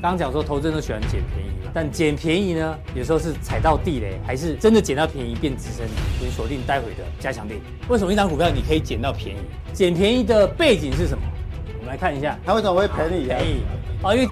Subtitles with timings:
[0.00, 5.88] 刚刚讲说，投资人都喜欢捡便宜嘛，但捡便宜呢，有时候是踩到地雷，还是真的捡到便宜变资深？
[6.20, 7.54] 所以锁定待会的加强錠。
[7.88, 9.40] 为什么一张股票你可以捡到便宜？
[9.72, 11.24] 捡便宜的背景是什么？
[11.80, 13.26] 我们来看一下，它为什么会便宜？
[13.26, 13.62] 便宜
[14.04, 14.28] 哦，因为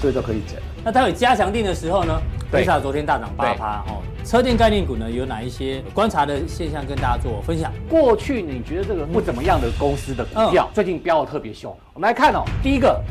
[0.00, 0.62] 所以都可以捡。
[0.84, 2.22] 那待会加强定的时候呢？
[2.48, 4.00] 对，Tesla 昨天大涨八趴哦。
[4.24, 7.72] 车电概念股呢，有哪一些观察的现象跟大家做分享？
[7.88, 11.76] 过去你觉得这个不怎么样的公司的股票，最近飙的特别凶。
[11.94, 13.02] 我们来看哦，第一个。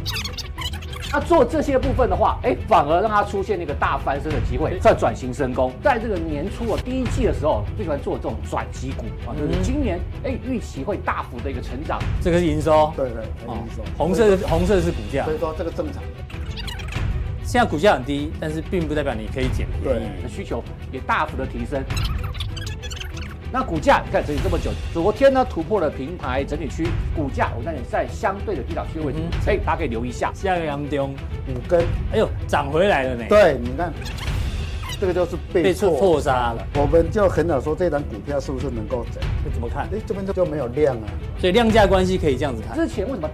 [1.15, 5.71] 他做这些部分的话，哎，反而让他出现那个大翻身的机会，在转型升功。
[5.81, 11.99] 在这个年初啊，第一季的时候，最喜欢做这种转机股啊，就是今年哎预期会大幅的一个成长。
[12.21, 13.81] 这个是营收，对对，营收。
[13.97, 16.03] 红色红色是股价，所以说这个正常。
[17.45, 20.61] 现在股价很低，但是并不代表你可以捡便宜，需求
[20.91, 21.81] 也大幅的提升。
[23.55, 30.29] 那股价你看整理这么久，昨天呢突破了平台整理区，股价我那里在相对的低档区位置，所以大家可以留意一下。
[30.33, 31.15] 下个阳中
[31.47, 31.79] 五根，
[32.11, 33.23] 哎呦，涨回来了呢。
[33.29, 33.93] 对，你看，
[34.99, 36.67] 这个就是被被错杀了。
[36.73, 39.23] 我们就很少说这档股票是不是能够涨？
[39.45, 39.85] 这怎么看？
[39.85, 41.07] 哎，这边就就没有量啊，
[41.39, 42.75] 所以量价关系可以这样子看。
[42.77, 43.29] 之前为什么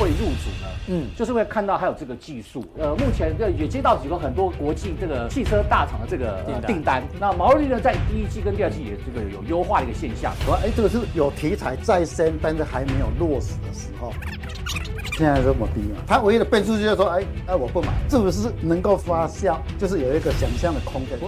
[0.00, 0.66] 会入主呢？
[0.88, 7.02] 嗯，就是会看到还有这个技术，呃，目前这也接到几个很多国际这个汽车大厂的这个订单，单。
[7.20, 10.32] 那毛利率呢，在第一季跟第二季也这个有优化的一个现象。
[10.44, 14.12] 说，哎，这个是有题材在身，但是还没有落实的时候，
[15.16, 16.00] 现在这么低啊？
[16.06, 19.56] 它唯一的变数就是说，哎，哎，我不买，是不是能够发酵？
[19.78, 21.18] 就是有一个想象的空间。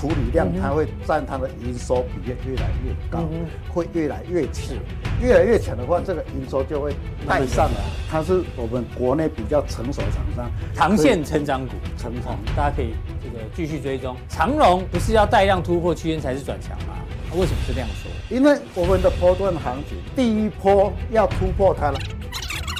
[0.00, 3.28] 处理量，它会占它的营收比例越来越高，
[3.68, 4.74] 会越来越强，
[5.20, 6.94] 越来越强的话，这个营收就会
[7.28, 7.80] 带上来。
[8.10, 14.16] 它是我们国内比较成熟的厂商，长线成长股，成长，大家可以这个继续追踪。
[14.26, 16.94] 长荣不是要带量突破区间才是转强吗？
[17.34, 18.10] 为什么是这样说？
[18.34, 21.98] 因为我们的波段行情第一波要突破它了，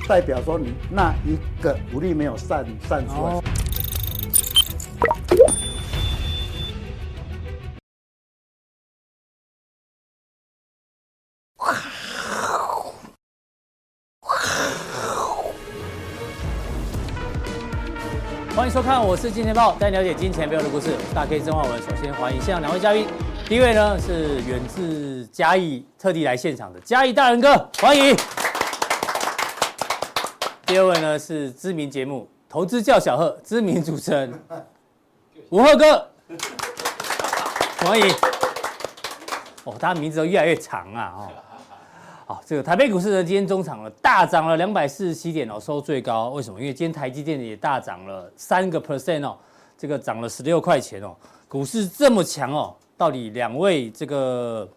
[0.08, 3.42] 代表说你那一个股利没有散散出来。
[18.72, 20.94] 收看，我是金钱豹，带你了解金钱背后的故事。
[21.12, 23.04] 大 K 曾焕文，首先欢迎现场两位嘉宾。
[23.48, 28.16] 第一位呢是远自嘉义特地来现场的嘉义大人哥，欢迎。
[30.66, 34.32] 第二位呢是知名节目《投资叫小贺》知名主持人
[35.48, 36.08] 吴赫哥，
[37.80, 38.08] 欢迎。
[39.64, 41.28] 哦，他的名字都越来越长啊，哦。
[42.30, 46.28] 好，这个台北股市呢，今天中场了大涨了两百四十七点哦，收最高。
[46.28, 46.60] 为什么？
[46.60, 49.36] 因为今天台积电也大涨了三个 percent 哦，
[49.76, 51.12] 这个涨了十六块钱哦。
[51.48, 54.68] 股市这么强哦，到底两位这个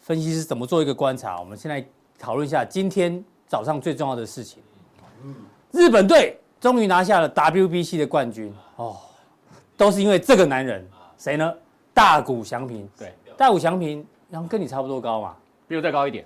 [0.00, 1.38] 分析师怎么做一个观察？
[1.38, 1.86] 我们现在
[2.18, 4.62] 讨论一下今天早上最重要的事情。
[5.72, 8.96] 日本队终于拿下了 WBC 的冠军哦，
[9.76, 10.88] 都是因为这个男人，
[11.18, 11.52] 谁呢？
[11.92, 12.88] 大谷翔平。
[12.98, 16.24] 对，大谷翔平，然后跟你差不多高嘛，比我再高一点。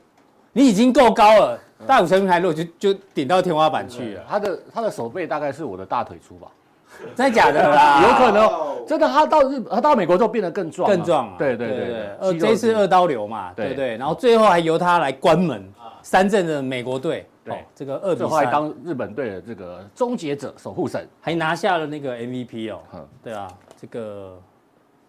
[0.52, 4.22] 你已经够高了，大谷翔平还落就就顶到天花板去了。
[4.28, 6.48] 他的他的手背大概是我的大腿粗吧？
[7.16, 8.02] 真的假的啦？
[8.06, 9.08] 有可能，真的。
[9.08, 11.34] 他到日他到美国之后变得更壮，更壮。
[11.38, 13.96] 对对对对，呃，这次二刀流嘛，对对。
[13.96, 15.66] 然后最后还由他来关门
[16.02, 22.80] 三振的美国队，对这个二比三，后来当日本队的这个终结者守护神，还拿下了那个 MVP 哦。
[23.24, 23.48] 对啊，
[23.80, 24.38] 这个。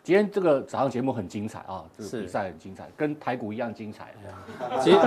[0.03, 4.14] 今天这个早上节目很精彩啊，这个比赛很精彩，跟台股一样精彩。
[4.81, 4.97] 其实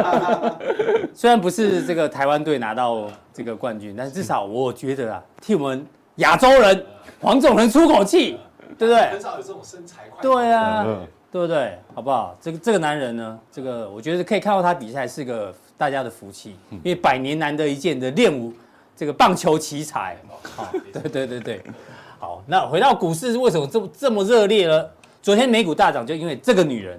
[1.12, 5.86] 虽然不是这个台湾队拿到这个冠军，但是至少我觉得啊，替我们
[6.16, 6.86] 亚洲人
[7.20, 8.38] 黄种人出口气，
[8.78, 9.10] 对不对？
[9.10, 10.22] 很少有这种身材快。
[10.22, 10.82] 对啊，
[11.30, 11.78] 对不对？
[11.94, 12.34] 好不好？
[12.40, 18.50] 这个这个男人呢，这个我觉得可以看到他比赛是个大家的福气，因为百年难得一见的练武
[18.96, 20.16] 这个棒球奇才。
[20.56, 21.62] 好， 对对对对。
[22.18, 24.86] 好，那回到股市，为什么这么这么热烈呢？
[25.20, 26.98] 昨天美股大涨，就因为这个女人，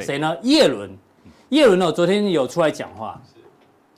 [0.00, 0.36] 谁呢？
[0.42, 0.90] 叶伦，
[1.48, 1.90] 叶伦呢？
[1.90, 3.18] 昨天有出来讲话，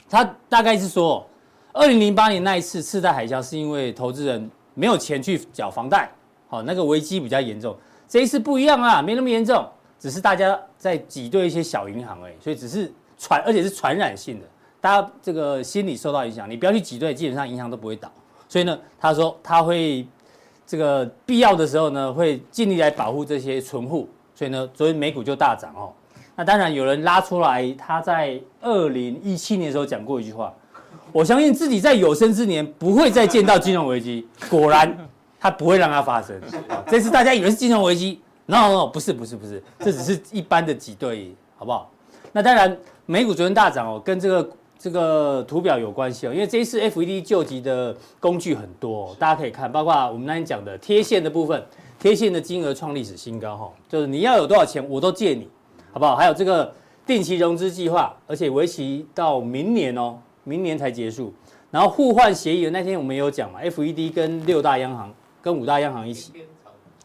[0.08, 1.26] 他大概是说，
[1.72, 6.08] 二零零八年那一次次贷海啸，是因为投资人没有钱去缴房贷，
[6.46, 7.76] 好，那个危机比较严重。
[8.06, 9.68] 这一次不一样啊，没那么严重，
[9.98, 14.46] 只是大家在挤兑一些小银行而已，所以只是传，而且是传染性的，
[14.80, 18.08] 大家这个心理受到影响，你不要去挤兑，基本上银行都不会倒。
[18.48, 20.06] 所以呢，他说他会。
[20.70, 25.92] 这个必要的时候呢，会尽力来保护这些存户，所以呢，昨天美股就大涨哦。
[26.36, 30.54] 那当然有人拉出来，他在二零一七年的时候讲过一句话，
[31.10, 34.28] 我相信自己在有生之年不会再见到金融危机。
[34.48, 34.96] 果然，
[35.40, 36.40] 他不会让它发生。
[36.86, 41.90] 这次大家以为是金融危机，no no， 不是不是不是，这只是一般的挤兑，好不好？
[42.30, 44.48] 那当然，美股昨天大涨哦，跟这个
[44.80, 51.62] 这个图表有关系哦，因为这一次 FED 救急的工具很多，哦，大家可以看，包括我们那天讲的贴现的部分，
[51.98, 55.46] 贴现的金额创历史新高哈，就是你要有多少钱我都借你，
[55.92, 56.16] 好不好？
[56.16, 56.72] 还有这个
[57.04, 61.30] 定期融资计划，而且为期到明年哦，明年才结束。
[61.70, 66.32] 然后互换协议的那天我们也有讲嘛，FED 跟六大央行跟五大央行一起，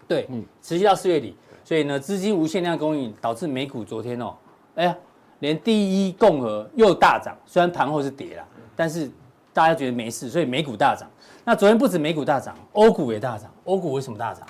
[0.07, 1.35] 对，嗯，持续到四月底，
[1.65, 4.33] 所以呢资金无限量供应导致美股昨天哦，
[4.75, 4.95] 哎呀。
[5.39, 8.43] 连第一共和又大涨，虽然盘后是跌了，
[8.75, 9.11] 但是
[9.53, 11.09] 大家觉得没事，所以美股大涨。
[11.43, 13.51] 那昨天不止美股大涨，欧股也大涨。
[13.65, 14.45] 欧股为什么大涨？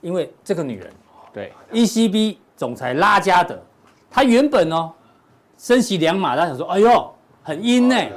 [0.00, 0.92] 因为这个女人，
[1.32, 3.58] 对，ECB 总裁拉加德，
[4.10, 4.90] 她原本哦
[5.58, 8.12] 升息两码，大家想说，哎呦，很阴呢、欸。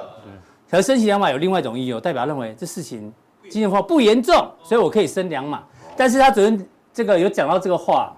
[0.70, 3.14] 可是升息两码有另外一种意义哦，代表认为这事情
[3.44, 5.64] 经济化不严重，所以我可以升两码。
[5.98, 8.16] 但是他昨天这个有讲到这个话，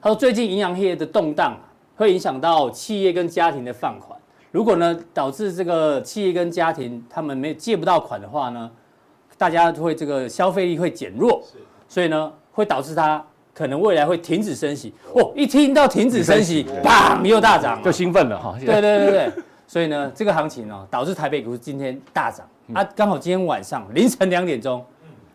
[0.00, 1.56] 他说最近银行业的动荡。
[2.00, 4.18] 会影响到企业跟家庭的放款，
[4.50, 8.70] 如果呢导致这个企业跟家庭他们没借不到款的话呢，
[9.36, 11.42] 大家会这个消费力会减弱，
[11.86, 14.94] 所以呢会导致它可能未来会停止升息。
[15.12, 18.56] 哦，一听到停止升息，砰又大涨，就兴奋了哈。
[18.58, 19.32] 对对对对，
[19.68, 24.82] 所以呢这个行情哦导致台北股市今天大涨，啊刚好今天晚上凌晨两点钟，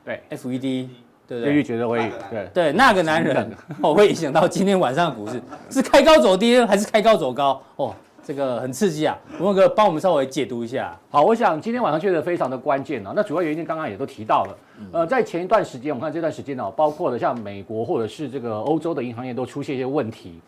[0.03, 0.87] 对，FED。
[1.27, 3.51] 对对，觉得会对对那个男人
[3.81, 7.93] 哦，会影响到今天晚上的股市是开高走低还是开高走高哦？
[8.23, 9.15] 这个很刺激啊！
[9.39, 10.97] 文哥帮我们稍微解读一下。
[11.11, 13.13] 好，我想今天晚上确实非常的关键啊。
[13.15, 14.57] 那主要原因刚刚也都提到了，
[14.91, 20.39] 呃，在前一段时间，我们看这段时间呢，包括了像美国或者是这个欧洲的银行业都出现一些问题，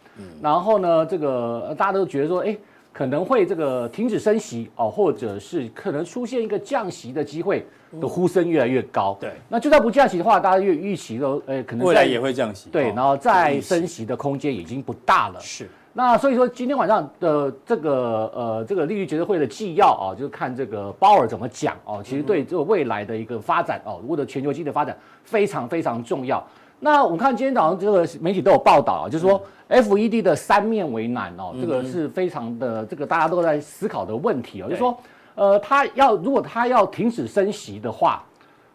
[0.42, 2.58] 然后呢，这个大家都觉得说，哎。
[2.98, 7.64] 可能会这个停止升息哦，或者是可能出现一个降息的机会
[8.02, 9.16] 的呼声越来越高。
[9.22, 12.72] 对，那就算不降息的话，大家越预期都，呃，可能未来也会降息。
[12.72, 15.40] 对，然后再升息的空间已经不大了。
[15.40, 15.70] 是。
[15.94, 22.02] 那所以说，今天晚上的这个呃这个利率决策会的纪要啊，就是看这个鲍尔怎么讲哦。
[22.04, 26.44] 其实对这个未来的一个发展哦，或者全球经济的发展非常非常重要。
[26.80, 34.96] 那我们看今天早上这个媒体都有报道啊，就是说 FED 的三面为难哦，这个是非常的这个大家都在思考的问题哦，就是说，
[35.34, 38.24] 呃，他要如果他要停止升息的话，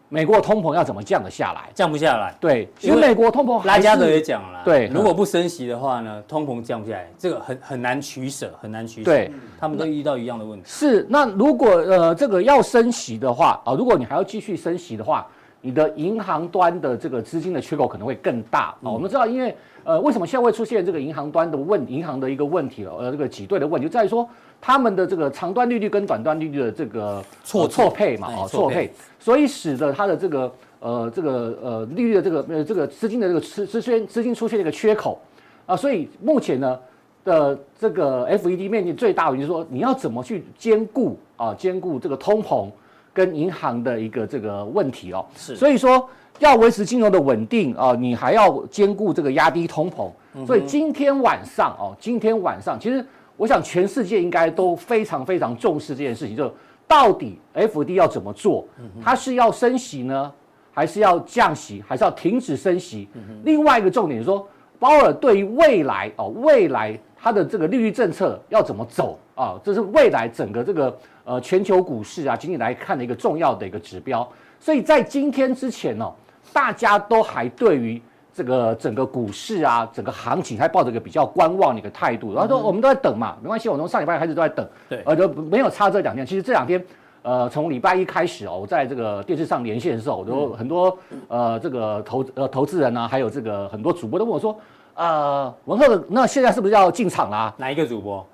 [0.09, 1.69] 美国通膨要怎么降得下来？
[1.73, 2.35] 降不下来。
[2.41, 9.09] 对，因为美国通膨，拉加德也讲了，对，如果不升息的话呢，通膨降不下来，这个很很难取舍，很难取舍。
[9.09, 10.65] 对，他们都遇到一样的问题。
[10.67, 15.25] 是，那如果呃这个要升息的话啊，如果你还要继续升息的话。
[15.65, 18.91] 你的银行端的这个资金的缺口可能会更大啊！
[18.91, 19.55] 我们知道，因为
[19.85, 22.93] 呃，为什么现在会出现这个银行端的问银行的一个问题了？
[22.97, 24.27] 呃，这个挤兑的问题就在于说，
[24.59, 35.17] 他们的这个长端利率跟短端利率的这个错错配嘛，哦，错配，所以使得它的这个呃这个呃利率的这个呃这个资金的这个资资资资金出现一个缺口
[35.65, 36.77] 啊，所以目前呢
[37.23, 42.67] 的这个 FED 面临最大的就是说，你要怎么去兼顾啊兼顾这个通膨。
[43.13, 50.09] 跟银行的一个这个问题哦，是，所以说要维持金融的稳定啊，你还要兼顾这个压低通膨，
[50.45, 53.05] 所以今天晚上哦，今天晚上其实
[53.37, 56.51] 我想全世界应该都非常非常重视这件事情，就
[56.87, 58.65] 到底 FED 要怎么做？
[59.01, 60.31] 它是要升息呢，
[60.71, 63.07] 还是要降息，还是要停止升息？
[63.43, 64.47] 另外一个重点是说，
[64.79, 69.59] 鲍尔对于未来哦，未来它的这个利率政策要怎么走啊？
[69.63, 70.97] 这是未来整个这个。
[71.25, 74.27] 呃，全球股市啊，今天来看的一个重要的一个指标，
[74.59, 76.13] 所以在今天之前呢、哦，
[76.51, 78.01] 大家都还对于
[78.33, 86.25] 这个整个股市啊，整个行情还抱着一个比较观望的一个态度，然后说我们都在等嘛，没关系，我从上礼拜开始都在等，对，呃，就没有差这两天。
[86.25, 86.85] 其实这两天，
[87.21, 90.97] 呃，从礼拜一开始哦，我在这个电视上连线的时候，我都很多
[91.29, 94.59] 呃这个投呃投资人啊，还有这个很多主播都问我说，
[94.95, 97.55] 呃，文赫，那现在是不是要进场啦、啊？
[97.55, 98.27] 哪一个主播？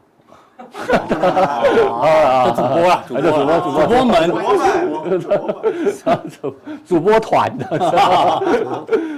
[0.59, 4.29] 啊，主播啊，主播，主播，主播们，
[6.29, 7.65] 主主播团的，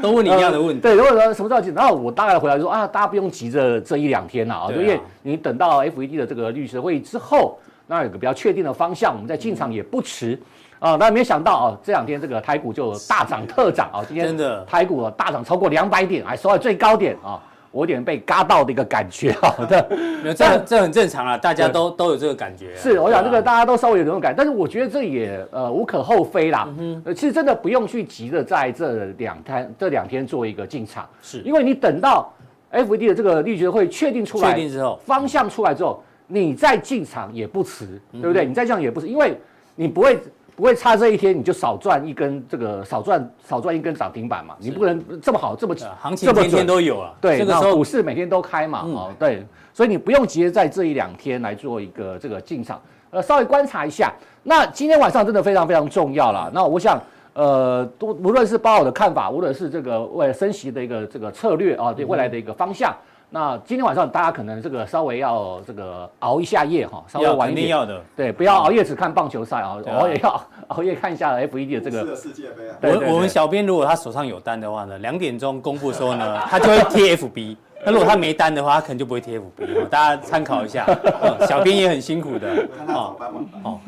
[0.02, 0.82] 都问你一样的问题。
[0.82, 7.58] 对，如果说什么时候进，然后我大概回来说啊，大家不用急着这一两天啊，因为你等到 FED 的这个律师会议之后，
[7.88, 10.40] 那有个比较确定的方向，我们再进场也不迟
[10.80, 10.96] 啊。
[10.98, 17.40] 但没想到啊，这两天这个台股就大涨特涨啊，今天真的台股大涨超过两百点，还收在最高点啊。
[17.72, 19.88] 我有点被嘎到的一个感觉，好的，
[20.22, 22.76] 没有，这这很正常啊，大家都都有这个感觉。
[22.76, 26.68] 是，我想这个大家都稍微有这种感觉，但是我觉得这也呃无可厚非啦。
[26.78, 32.32] 嗯哼，其实真的不用去急着在这两天这两天做一个进场，是因为你等到
[32.72, 38.46] FED 的这个利率会确定出来，确定之后方向出来之后，你再进场也不迟，对不对？
[38.46, 39.40] 你再这样也不迟，因为
[39.76, 40.20] 你不会。
[40.62, 44.54] 不会差这一天，你就少赚一根这个少赚少赚一根涨停板嘛？
[44.60, 47.12] 你不能这么好这么行情天天都有啊。
[47.20, 48.84] 对，这个时候股市每天都开嘛。
[48.84, 52.80] 哦，对，所以你不用急着在这一两天来做一个这个进场。
[53.10, 54.14] 呃稍微观察一下。
[54.44, 56.52] 那今天晚上真的非常非常重要了。
[56.54, 57.02] 那我想，
[57.34, 62.96] 呃，都无论是鲍尔的看法，无论是这个为了升息的一个这个策略啊，对未来的一个方向。
[63.32, 67.70] 嗯那今天晚上大家可能这个稍微要这个熬一下夜哈，稍微晚一点。
[67.70, 68.02] 要的。
[68.14, 72.14] 对，不要熬夜只看棒球赛啊，熬夜要 熬夜看一下 FED 的这个。
[72.14, 72.76] 世界杯啊。
[72.82, 77.56] 我我们小编如果他手上有单的话呢，两点钟公布的时候呢，他就会贴 FB。
[77.86, 79.88] 那如果他没单的话，他可能就不会贴 FB。
[79.90, 80.86] 大家参考一下，
[81.48, 82.68] 小编也很辛苦的。
[82.90, 83.16] 哦
[83.64, 83.80] 哦，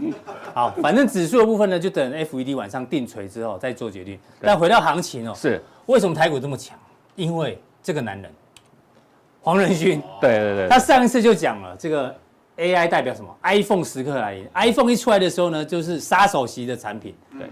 [0.53, 4.17] 好，反正指数的部分呢，就等 FED 晚上定锤之后再做决定。
[4.39, 6.77] 但回到行情哦，是为什么台股这么强？
[7.15, 8.31] 因为这个男人。
[9.43, 12.15] 黄仁勋，对对对，他上一次就讲了，这个
[12.55, 14.47] AI 代表什么？iPhone 时刻来临。
[14.53, 17.49] iPhone 一出来的时候呢，就是杀手级的产品，对，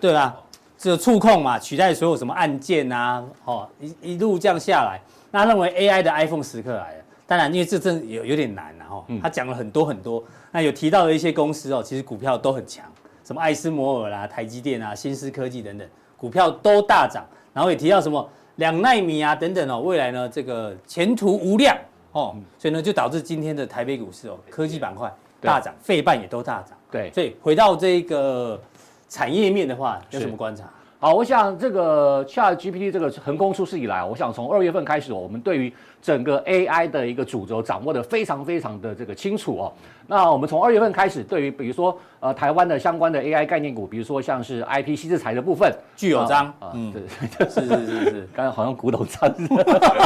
[0.00, 0.36] 对吧？
[0.78, 5.00] 这个触控嘛，取代所有什么按键啊，哦，一一路这样下来，
[5.32, 7.04] 那他认为 AI 的 iPhone 时刻来了。
[7.26, 10.22] 当然，因为这真有有点难啊，哈，他讲了很多很多，
[10.52, 12.84] 那有提到的一些公司哦，其实股票都很强，
[13.24, 18.28] 什么艾斯摩尔啦、台积电啊、新思科技等等，股票都大涨，然后也提到什么。
[18.56, 21.76] 两纳米啊，等等哦，未来呢，这个前途无量
[22.12, 26.76] 哦，所以呢，就导致今天的台北股市哦，科技板块大涨，费半也都大涨。
[26.90, 28.60] 对，所以回到这个
[29.08, 30.64] 产业面的话，有什么观察？
[31.04, 35.70] 好，我想这个 ChatGPT 这个横空出世以来，我想从二月份开始，我们对于
[36.00, 39.72] 整个 AI 的一个主轴掌握的非常非常的这个清楚哦。
[40.06, 46.90] 那我们从二月份开始，对于比如说呃台湾的相关的 AI 概念股，比如说像是 IP 矽智财的部分，具有章啊，嗯，
[47.38, 49.30] 对，是是是是，刚才好像古董章，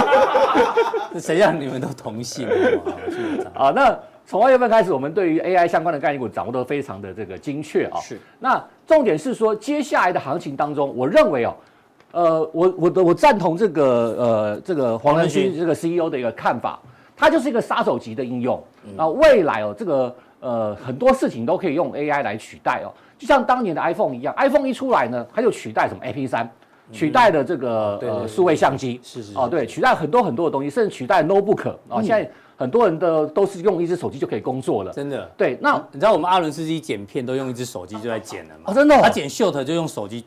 [1.20, 2.48] 谁让你们都同姓？
[2.48, 3.96] 具有章啊， 那。
[4.28, 7.98] 从二月份开始，我们对于 AI 相关的概念股掌握都非常的这个精确啊。
[7.98, 8.20] 是。
[8.38, 11.56] 那重点是说，接下来的行情当中，我认为哦，
[12.12, 13.84] 呃，我我的我赞同这个
[14.18, 16.78] 呃这个黄仁勋这个 CEO 的一个看法，
[17.16, 18.62] 它就是一个杀手级的应用。
[18.94, 26.46] 那未来哦，这个呃很多事情都可以用 AI 来取代哦，就像当年的 iPhone 一样，iPhone 一出来呢，它就取代什么 AP 三
[26.92, 29.00] 取代了这个呃数位相机。
[29.02, 29.32] 是是。
[29.34, 32.30] 哦，对，取代很多很多的东西，甚至取代 Notebook 啊，现在。
[32.58, 35.30] 很多人的都是用一只手机就可以工作了，真的。
[35.36, 38.64] 对，那你知道我们阿伦斯基剪片都用一只手机就在剪了吗？
[38.66, 39.00] 哦，真的。
[39.00, 40.24] 他剪 short 就用手机，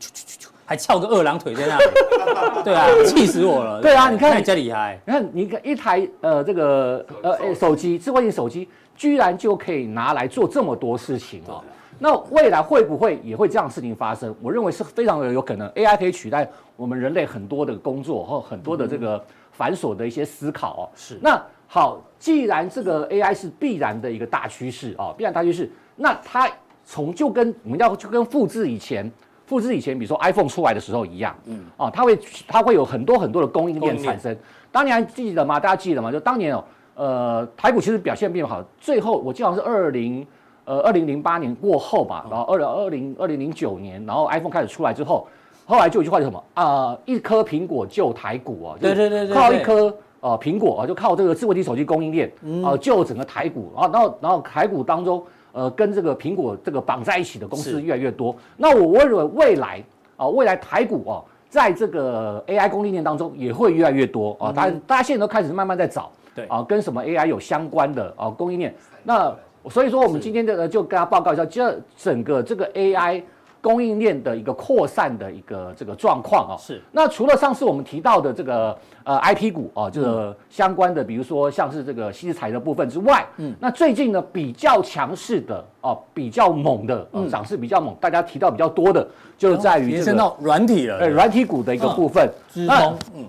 [0.64, 1.84] 还翘个二郎腿在那里。
[2.64, 3.82] 对啊，气死我了。
[3.82, 4.98] 对啊，你看，你家厉害。
[5.04, 11.62] 你看，你看一台呃这个呃手机，智慧型手机，居然就可以拿来做这么多事情哦。
[11.98, 14.34] 那未来会不会也会这样的事情发生？
[14.40, 20.88] 我认为是非常的有可能，AI 可以取代我们人类很多的工作和很多的这个繁琐的一些思考哦。
[20.96, 21.18] 是。
[21.20, 21.38] 那。
[21.68, 26.48] 好，既然这个 AI 是必然的一个大趋势啊，必然大趋势，那它
[26.84, 29.10] 从就跟我们要就跟复制以前，
[29.44, 34.36] 复制以前，比如说 iPhone 出来的时候一样，嗯，啊，它会它会有很多很多的供应链产生。
[34.70, 35.58] 当年还记得吗？
[35.58, 36.12] 大家记得吗？
[36.12, 36.64] 就当年哦，
[36.94, 40.24] 呃，台股其实表现并不好，最后我记得好像是二零
[40.64, 45.26] 呃二零零八年过后吧，然后二零二零二零零九年，然后 iPhone 开始出来之后，
[45.66, 47.00] 后来就有一句话叫什么啊、呃？
[47.04, 49.92] 一颗苹果救台股哦，对对对对，靠一颗。
[50.22, 52.28] 呃，苹果啊，就靠这个智慧型手机供应链，
[52.64, 58.32] 啊、呃，救整个台股啊，然后然后台股当中，呃，跟这个苹果这个绑在一起的公司越来越多。
[58.56, 59.82] 那我我认为未来
[60.16, 64.52] 啊、呃，未来台股啊，在这个 AI 供应链当中也会越来越多啊。
[64.52, 68.72] 大家大家现在都开始慢慢在找，对啊，跟什么 AI 有相关的啊供应链。
[69.02, 69.34] 那
[69.68, 73.22] 所以说，我们今天这个就跟大家报告一下，这整个这个 AI。
[73.62, 76.82] 供应链的一个扩散的一个这个状况啊，是。
[76.90, 89.06] 那除了上次我们提到的这个呃 IP 股啊，这个相关的，比如说像是这个矽智财的部分之外，嗯，那最近呢比较强势的哦，比较猛的，嗯，涨势比较猛，大家提到比较多的，
[89.38, 92.28] 就在于延伸到软体了，对，软体股的一个部分。
[92.48, 93.24] 资通，嗯，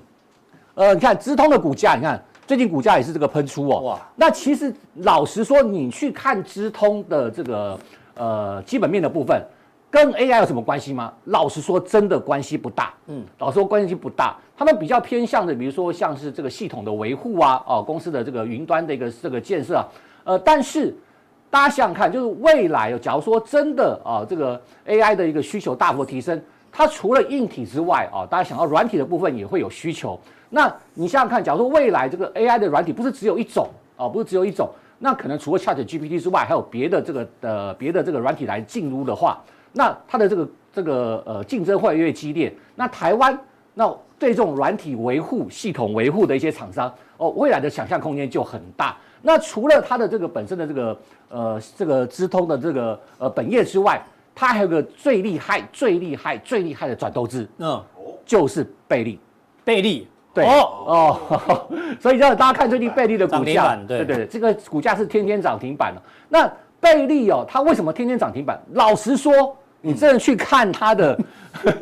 [0.74, 7.80] 呃，你看资通的股价，你看最近股价也是这个喷出哦，哇，那其实老实说，你去看资通的这个
[8.16, 9.40] 呃基本面的部分。
[9.94, 11.14] 跟 AI 有什么关系吗？
[11.26, 12.92] 老实说，真的关系不大。
[13.06, 14.36] 嗯，老实说关系不大。
[14.58, 19.88] 他们比较偏向的，比如说像是这个系统的维护啊，哦，公司的这个云端的一个这个建设啊，
[20.24, 20.96] 呃，但是
[21.48, 30.20] 大家想想看，就是未来，假如说真的啊，这个 AI 的一个需求大幅提升，它除了硬体之外啊，大家想到软体的部分也会有需求。
[30.50, 39.40] 那你想想看，假如说未来这个 AI 的软体不是只有一种啊，不是只有一种，那可能除了 ChatGPT 之外，还有别的这个呃别的这个软体来进入的话。
[39.74, 42.56] 那它的这个这个呃竞争会越，越激烈。
[42.76, 43.38] 那台湾
[43.74, 43.88] 那
[44.18, 48.96] 对这种软体维护、系统维护的一些厂商哦，未来的想象空间就很大。
[49.22, 51.00] 那除了它的这个本身的这个
[51.30, 54.02] 呃这个资通的这个呃本业之外，
[54.36, 57.82] 它还有个最厉害、最厉害、最厉害的转投资，嗯，
[58.26, 59.20] 就是贝利，
[59.64, 66.02] 贝利，对哦哦，所以让大家看最近贝利的股价，对对对，这个股价是天天涨停板了。
[66.28, 68.62] 那贝利哦，它为什么天天涨停板？
[68.74, 71.20] 老实说，你真的去看它的，
[71.66, 71.74] 嗯、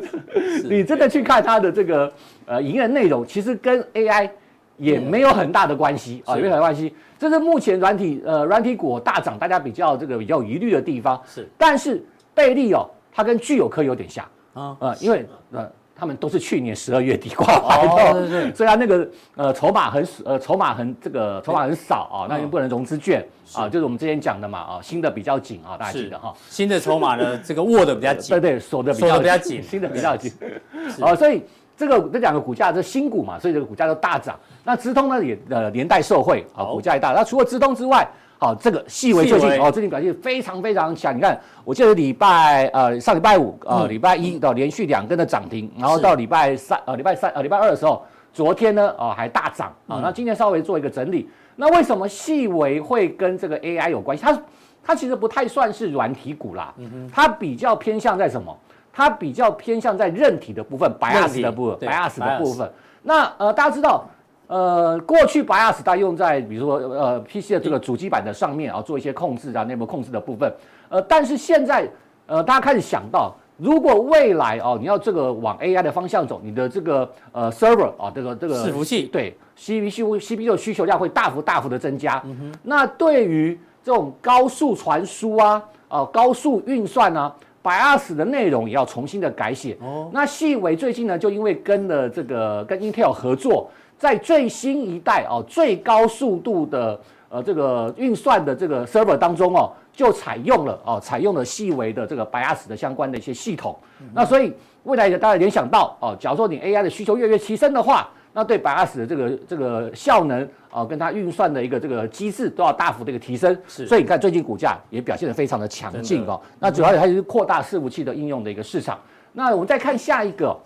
[0.68, 2.12] 你真的去看它的这个
[2.44, 4.28] 呃营业内容，其实跟 AI
[4.76, 6.92] 也没有很大的关系啊，没有很大关系。
[7.18, 11.18] 这是目前软体呃软体股大涨，大家比较这个比较疑虑的地方。
[11.26, 12.04] 是，但是
[12.34, 15.70] 贝利哦，它跟聚友科有点像啊，呃，因为呃。
[16.02, 30.32] 他们都是去年十二月底挂牌的，哦，对对对，所以他那个呃筹码很呃筹码很这个筹码很少啊，那又不能融资券啊，就是我们之前讲的嘛啊，新的比较紧啊，大家记得哈，新的筹码呢这个握的比较紧， 对对，锁的比较紧，新的比较紧，
[31.00, 31.44] 啊，所以
[31.76, 34.36] 这个这两个股价是新股嘛，所以这个股价都大涨。
[34.64, 37.12] 那资通呢也呃连带受惠啊，股价也大。
[37.12, 38.04] 那除了资通之外，
[38.42, 41.16] 好，这个细微最近哦，最近表现非常非常强。
[41.16, 50.00] 你看，我记得礼拜呃上礼拜五呃礼拜一到连续两根的涨停，然后到礼拜三呃礼拜三呃礼拜二的时候，昨天呢哦还大涨啊。
[50.02, 51.30] 那今天稍微做一个整理。
[51.54, 54.24] 那为什么细微会跟这个 AI 有关系？
[54.24, 54.42] 它
[54.82, 56.74] 它其实不太算是软体股啦，
[57.12, 58.52] 它比较偏向在什么？
[58.92, 62.68] 它比较偏向在韧体的部分，Bias 的部分，Bias 的部分。
[63.04, 64.04] 那呃大家知道。
[64.52, 70.52] 呃，过去 BIOS 它用在比如说呃 PC 的这个主机板的上面啊，做一些控制啊，内部控制的部分。
[70.90, 71.88] 呃，但是现在
[72.26, 82.22] 呃，大家开始想到，如果未来哦，你要这个往 AI 的方向走，你的这个呃 server 啊，这个这个伺服器对 CPU CPU 的需求量会大幅大幅的增加。
[82.26, 82.58] 嗯哼。
[82.62, 89.78] 那对于这种高速传输啊，啊高速运算啊，BIOS 的内容也要重新的改写。
[89.80, 90.10] 哦。
[90.12, 93.70] 那细微最近呢，就因为跟了这个跟 Intel 合作。
[94.02, 103.78] 在最新一代哦，最高速度的呃这个运算的这个 server 当中哦，就采用了哦，采用了细微的这个 BIOS 的相关的一些系统。
[104.12, 113.56] 那所以未来大家联想到哦，假如说你 AI 的需求越来越提升的话，那对 BIOS 的这个这个效能啊，跟它运算的一个这个机制都要大幅的一个提升。
[113.68, 116.40] 是，所以你看最近股价也表现得非常的强劲哦。
[116.58, 118.98] 那主要还是扩大伺服器的应用的一个市场。
[119.32, 120.58] 那我们再看下一个，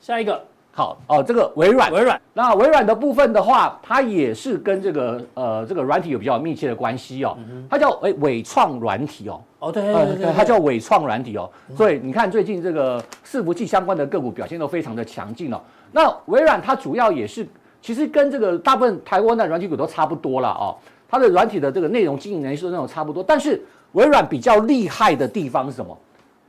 [0.00, 0.40] 下一个。
[0.78, 7.36] 好哦，这个微软，微软，那微软的部分的话，它也是跟这个呃这个软体有比较密切的关系哦。
[7.68, 9.40] 它叫诶纬创软体哦。
[9.58, 11.50] 哦，对对对，对，它叫纬创软体哦。
[11.76, 15.60] 所以你看最近这个伺服器相关的个股表现都非常的强劲哦。
[15.90, 17.44] 那微软它主要也是
[17.82, 20.76] 其实跟这个大部分台湾的软体股都差不多了哦。
[21.08, 23.60] 它的软体的这个内容经营能力是那种差不多，但是
[23.94, 25.98] 微软比较厉害的地方是什么？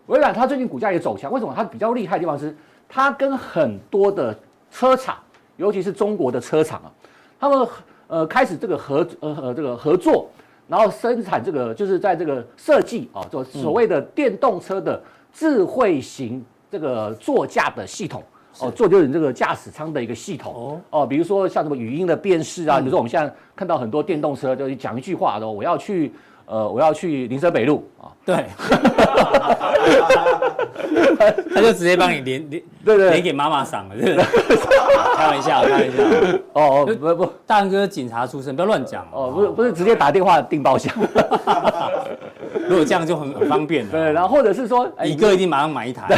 [0.05, 1.51] 微软它最近股价也走强，为什么？
[1.55, 2.55] 它比较厉害的地方是。
[2.89, 4.35] 它跟很多的
[4.71, 5.15] 车厂，
[5.57, 6.91] 尤其是中国的车厂啊，
[7.39, 7.67] 他们
[8.07, 10.27] 呃开始这个合呃呃这个合作，
[10.67, 14.99] 然后生产这个就是在这个设计啊，就所谓的电动车的
[15.31, 18.23] 智慧型这个座驾的系统
[18.59, 20.81] 哦，做就是这个驾驶舱的一个系统。
[20.89, 26.11] 哦，比如说像什么语音的辨识啊，比如说我们现在看到很多电动车就是讲一句话的我要去。
[26.49, 28.43] 呃，我要去林森北路啊，对，
[31.53, 34.15] 他就直接帮你连连，对对，连给妈妈赏了，是不对？
[35.15, 36.03] 开玩笑，开玩笑。
[36.53, 39.07] 哦哦，不不，大哥警察出身，不要乱讲。
[39.11, 40.91] 哦，不是不是，直接打电话订包厢。
[42.67, 43.91] 如果这样就很很方便了。
[43.91, 46.07] 对，然后或者是说，一个一定马上买一台。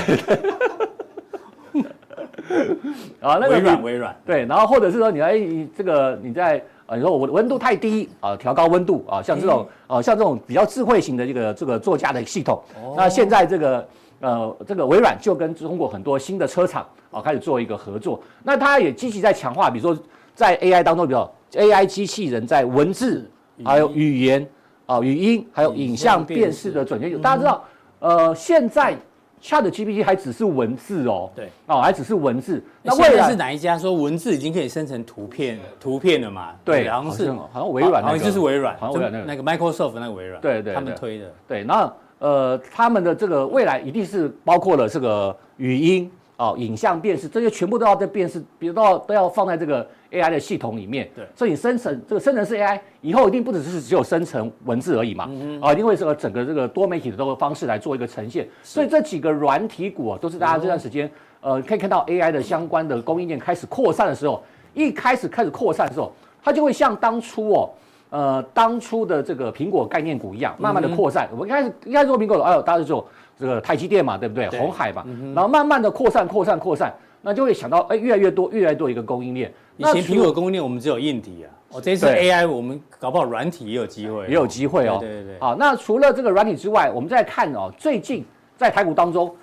[3.20, 5.38] 啊，那个微软微软，对，然后或者是说，你来
[5.78, 6.64] 这个你在。
[6.92, 12.62] 啊，你说我的温度太低啊，调高温度啊，像这种啊，像这种比较智慧型的这个这个座驾的系统，
[12.98, 13.88] 那现在这个
[14.20, 20.04] 呃这个微软就跟中国很多新的车厂啊开始做一个合作，那它也积极在强化，比如说
[20.36, 21.20] 在 AI 当中，比如
[21.54, 23.26] AI 机器人在文字
[23.64, 24.46] 还有语言
[24.86, 27.64] 啊语音还有影像辨识的准确性，大家知道
[28.00, 28.98] 呃现在。
[29.42, 32.64] ChatGPT 还只是文字哦，对，哦，还只是文字。
[32.84, 36.52] 那未来是哪一家说文字已经可以生成图片，图片了嘛？
[36.64, 41.26] 对，好像是，好像微软，好像就是微软，好像微软那个 Microsoft 那个微软，对对，他们推的。
[41.48, 46.12] 对，那呃，他们的这个未来一定是包括了这个语音。
[46.42, 51.08] 哦，影像辨识这些全部都要在辨识，比如都要都要放在这个 AI 的系统里面。
[51.16, 58.48] 对，所以你生成这个生成式 AI 以后一定不只是只有生成文字而已嘛，嗯嗯啊，一定会是个整个这个多媒体的这个方式来做一个呈现。
[58.64, 61.08] 所以这几个软体股啊，都是大家这段时间
[61.42, 64.42] 呃可以看到 AI 的相关的供应链开始扩散的时候，
[64.74, 66.12] 一开始开始扩散的时候，
[66.44, 67.70] 它就会像当初哦，
[68.10, 71.28] 呃，当初的这个苹果概念股一样，慢慢的扩散。
[71.32, 73.08] 嗯、我们一开始一开始做苹果的，哎呦，大家就做。
[73.42, 74.48] 这个台积电嘛，对不对？
[74.50, 79.52] 红海嘛，然后慢慢的扩散、扩散、扩散，那就会想到，哎，越来越多、越来越多一个供应链。
[79.78, 84.98] 以前苹果供应链我们只有硬体啊，哦，这次 AI 我们搞不好软体也有机会，也有机会哦。
[85.00, 85.40] 对对对。
[85.40, 88.24] 好，那除了这个软体之外，我们再看哦，最近
[88.56, 89.36] 在台股当中，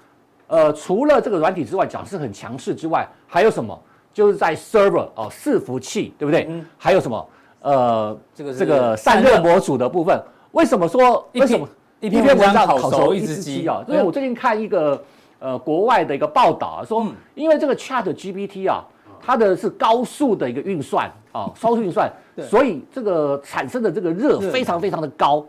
[0.46, 3.76] 呃，除了这个软体之外，讲是很强势之外，还有什么？
[4.14, 6.48] 就是在 server 哦，伺服器，对不对？
[6.76, 7.28] 还有什么？
[7.62, 10.22] 呃，这个这个散热模组的部分。
[10.52, 11.68] 为什么说为什么
[12.00, 13.82] 一篇文章烤熟一只鸡啊？
[13.87, 15.02] 就是我最近看一个
[15.40, 18.84] 呃国外的一个报道啊，说因为这个 Chat GPT 啊，
[19.20, 22.11] 它的是高速的一个运算啊，高速运算，
[22.48, 25.44] 所以这个产生的这个热非常非常的高。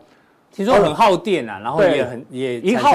[0.52, 2.92] 听说很耗电啊，然后也很也一耗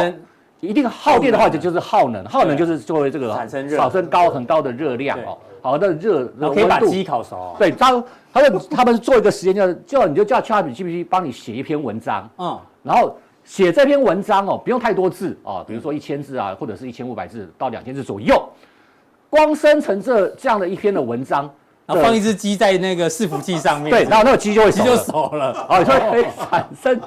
[0.59, 5.37] 一定耗电的话，就就是耗能，耗能就是作为这个产生热，产生高很高的热量哦。
[5.61, 7.55] 好那热，可以把鸡烤熟。
[7.57, 13.15] 对，他他们他们做一个实验，叫叫你就叫 ChatGPT 帮你写一篇文章，嗯，然后
[13.45, 18.43] 写这篇文章哦，不用太多字啊，比如说一千字啊，或者是一千五百字到两千字左右，
[19.29, 21.49] 光生成这这样的一篇的文章。
[21.88, 26.99] 然后放一只鸡在那个伺服器上面，对，然后那个鸡就会鸡就熟了，哦，所以可以产生，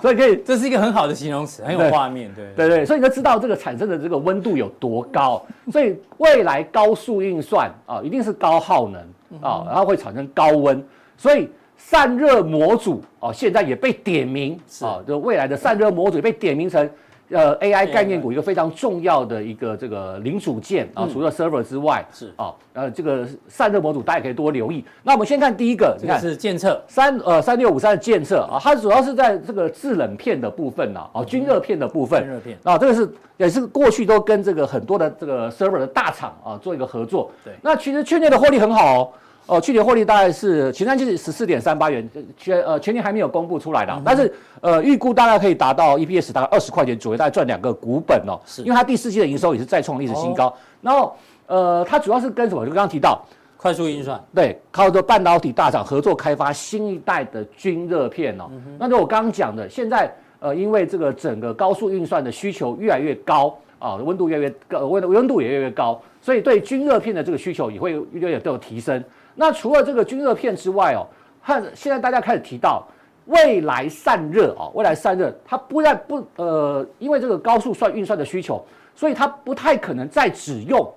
[0.00, 2.68] 所以可以， 这是一个很好的形容词，很有画面，对，对。
[2.78, 9.02] 对，所以你就知道这个产生的这个温度有多高，所以未来高速运算啊，一定是高耗能
[9.42, 10.82] 啊，然后会产生高温，
[11.18, 11.50] 所以
[11.84, 16.88] 散热模组哦，现在也被点名啊，就未来的散热模组也被点名成。
[17.30, 24.84] 呃，AI 概念股一个非常重要的一个这个零组件啊，除了 server 之外是啊，呃，这个散热模组大家可以多留意。
[25.02, 37.30] 那我们先看第一个，你看是剑策三呃三六五三的剑策啊，它主要是在这个制冷片的部分呐，啊，均热片的部分，均热片啊，这个是也是过去都跟这个很多的这个 server 的大厂啊做一个合作。
[37.42, 39.08] 对，那其实去年的获利很好哦。
[39.46, 48.38] 哦，去年获利大概是前三季是十四点三八元，全呃全年还没有公布出来的，但是呃预估大概可以达到 EPS 大概二十块钱左右，大概赚两个股本哦。
[48.46, 50.54] 是，因为它第四季的营收也是再创历史新高。
[50.80, 51.16] 然后
[51.48, 52.64] 呃，它主要是跟什么？
[52.64, 53.20] 就刚刚提到
[53.56, 58.44] 快速运算，对，靠着半导体大厂合作开发新一代的均热片哦。
[58.78, 69.02] 那就我刚刚讲的，现在呃因为这个整个高速运算的需求越来越高啊，温度越来越高，温温度也越来越高，所以对均热片的这个需求也会越来越都有提升。
[69.34, 71.06] 那除了这个均热片之外哦，
[71.44, 72.86] 看现在大家开始提到
[73.26, 78.64] 未来散热哦，未来散热它不再不呃，因为这个高速算运算的需求，
[78.94, 80.92] 所以它不太可能再只用，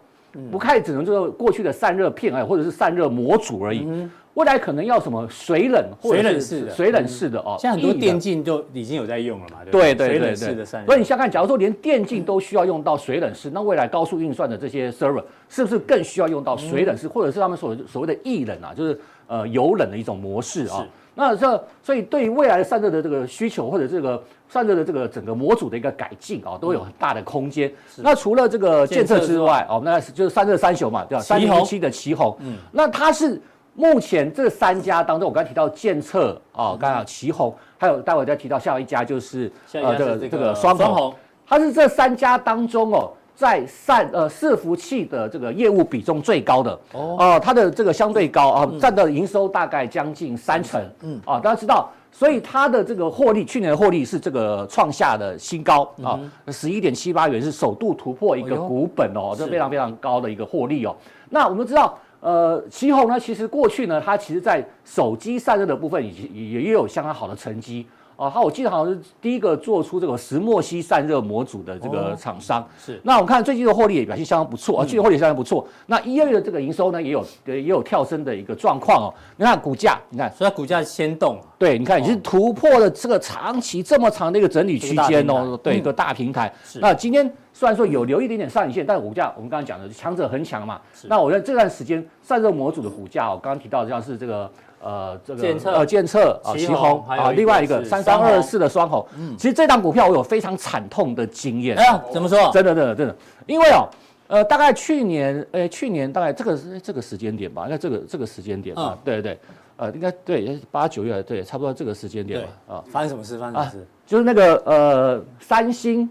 [0.52, 3.88] 不太只能这个过去的散热片哎或者是散热模组而已。
[4.36, 9.96] 未来可能要什么水冷或者是水冷式的，水冷式的哦，像很多电竞就已经有在用了嘛，对对？
[9.96, 10.88] 对对，水冷式的散热。
[10.88, 20.86] 所以你想看，假如说连电竞都需要用到水冷式，那未来高速运算的这些 server 是不是更需要用到水冷式，或者是他们所所谓的液冷啊，就是呃油冷的一种模式啊？
[21.18, 27.72] 那这所以对于未来的散热的这个需求，或者这个散热的这个整个模组的一个改进啊，都有很大的空间。
[28.00, 31.24] 那除了这个建设之外哦，那就是散热三雄嘛，对吧？
[31.24, 33.42] 三零七的奇鋐，嗯，那它是。
[33.78, 41.14] 目前这三家当中，我刚才提到建策啊，刚才旗宏，还有待会再提到下一家就是呃这个这个双红，
[41.46, 46.80] 它是这三家当中哦，在散呃伺服器的这个业务比重最高的。
[46.94, 55.84] 哦，它的这个相对高啊，占的营收大概将近三成，嗯啊，大家知道，所以它的这个获利，去年的获利是这个创下的新高。
[56.02, 60.96] 啊，十一点七八元是首度突破一个股本哦，这非常非常高的一个获利哦。
[61.30, 62.00] 那我们知道。
[62.26, 67.86] 呃，奇宏呢，其实过去呢，它其实在手机散热的部分也也也有相当好的成绩。
[68.16, 68.30] 啊。
[68.30, 72.62] 它我记得好像是第一个做出这个石墨烯散热模组的这个厂商。
[72.62, 73.00] 哦、是。
[73.04, 75.66] 那我们看最近的获利也表现相当不错啊，去年获利相当不错。
[75.68, 79.14] 嗯、那一二月的这个营收呢，也有也有跳升的一个状况哦。
[79.38, 81.40] 你看股价，你看，所以它股价先动。
[81.58, 85.58] 对，你看已经突破了这个长期这么长的一个整理区间哦。
[85.62, 86.54] 对，一个大平台。
[86.64, 86.80] 是。
[86.80, 87.32] 那今天。
[87.58, 90.78] 虽然说有留一点点上影线，但是股价我们刚刚讲的强者恒强嘛。
[90.94, 94.52] 是那我觉得这段时间散热模组的股价，我刚刚提到的像是这个
[94.86, 99.06] 呃这个呃剑策啊旗红啊，另外一个三三二四的双红。
[99.18, 101.76] 嗯，其实这档股票我有非常惨痛的经验。
[101.76, 102.52] 哎呀，怎么说？
[102.54, 103.16] 真的真的真的，
[103.48, 103.90] 因为哦
[104.28, 109.40] 呃大概去年呃去年大概这个是这个时间点吧，那这个这个时间点啊，对对对，
[109.78, 112.76] 呃应该对八九月对，差不多这个时间点吧。
[112.76, 113.38] 啊，发生什么事？
[113.38, 113.86] 发生什么事？
[114.06, 116.10] 就是那个呃三星。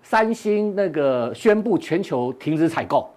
[0.00, 3.10] 三星那个宣布全球停止采购，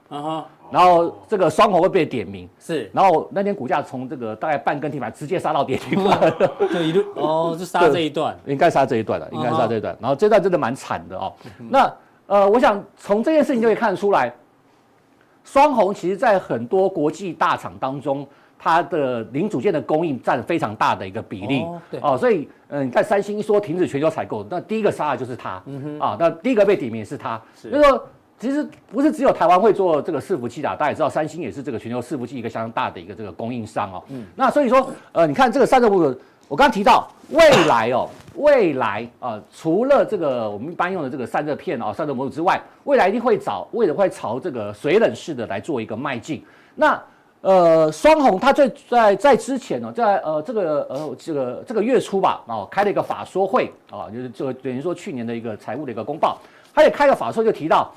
[0.72, 6.34] 然后这个双红会被点名，是，然后那天股价从这个大概半根停板直接杀到跌停板，
[6.74, 11.34] 就一路哦，就杀这一段，应该杀这一段了，应该杀这一段，然后这段真的蛮惨的哦。
[11.70, 11.94] 那
[12.28, 14.34] 呃，我想从这件事情就可以看得出来，
[15.44, 18.28] 双红其实在很多国际大厂当中。
[18.64, 22.00] 它的零组件的供应占非常大的一个比例，哦，对。
[22.00, 28.08] 哦，所以，嗯，你看三星一说停止全球采购，那第一个杀的就是它，嗯哼，啊，那第一个被点名也是它，是，就是说，
[28.42, 46.44] 其实不是只有台湾会做这个伺服器的，大家也知道，三星也是这个全球伺服器一个相当大的一个这个供应商哦，嗯，那所以说，呃，你看这个散热部分，我刚刚提到未来哦，未来啊，呃，除了这个我们一般用的这个散热片哦，散热模组之外，未来一定会找，未来会朝这个水冷式的来做一个迈进，
[46.76, 47.00] 那。
[47.44, 56.38] 呃，双红他最在在之前呢，在呃这个呃这个这个月初吧，哦，开了一个法说会啊，就是这个等于说去年的一个财务的一个公报，
[56.72, 57.92] 他也开了法说，就提到，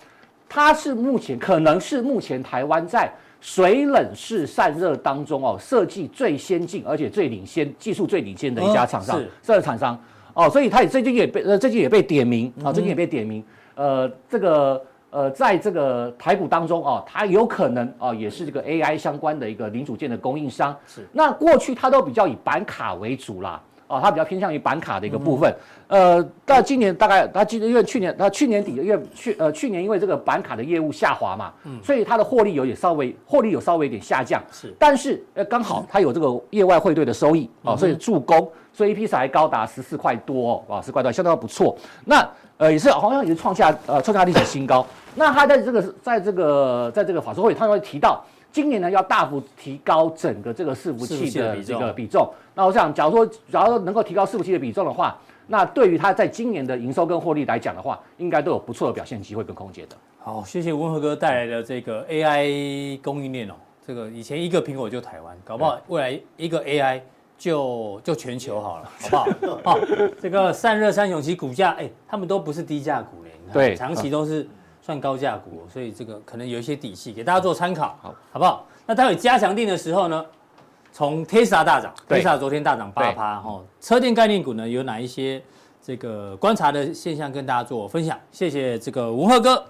[0.49, 10.01] 他是目前可能是目前台湾在水冷式散热当中哦，设计最先进而且最领先、技术最领先的一家厂商，散热厂商
[10.35, 14.83] 哦，所以它也最近也被呃最近也被点名啊，最近也被点名，呃这个。
[15.15, 20.77] 呃，在这个台股当中哦，它有可能哦，也是这个 AI 相关的一个零组件的供应商。
[20.89, 25.55] 是，那过去它都比较以板卡为主啦，啊，它比较偏向于板卡的一个部分。
[25.89, 34.43] 嗯、呃，到今年大概它今因为去年它去年底因为去呃去年因为这个板卡的业务下滑嘛，嗯，所以它的获利有点稍微获利有稍微有点下降。
[34.51, 41.77] 是，但是呃刚好它有这个业外汇兑的收益啊，所以助攻，所以 EPS 还高达十四块多啊，十块多，相当不错。
[42.05, 44.87] 那呃也是好像也是创下呃创下历史新高。
[45.15, 52.33] 那它在这个在这个在这个法说会，他会提到今年呢要大幅提高整个这个伺服器的这个比重。
[52.55, 59.97] 那我想，假如说假如说能够提高伺服器的比重的话，那对于它在今年的营收跟获利来讲的话，应该都有不错的表现机会跟空间的。
[60.21, 63.55] 好，谢谢温和哥带来的这个 AI 供应链哦。
[63.85, 67.01] 这个以前一个苹果就台湾，搞不好未来一个 AI
[67.37, 69.17] 就就全球好了，好不
[69.69, 69.75] 好？
[69.75, 69.81] 好，
[70.23, 74.49] 这个散热三雄其实股价哎，他们都不是低价股嘞，对，长期都是。
[74.85, 78.67] 算高价股，所以这个可能有一些底气，给大家做参考，好，好不好？
[78.85, 80.27] 那待会加强定的时候呢，
[80.93, 85.43] 从 Tesla 大涨，Tesla 昨天大涨八趴，哈，车电概念股呢有哪一些
[85.83, 88.21] 这个观察的现象跟大家做分享？
[88.31, 89.65] 谢谢这个文赫哥。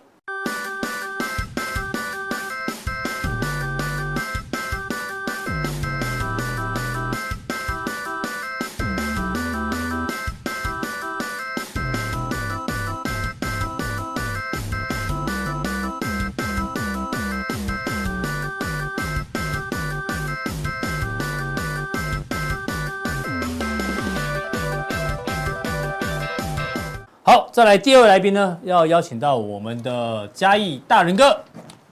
[27.55, 31.40] 再来第二位来宾呢，要邀请到我们的嘉义大人哥，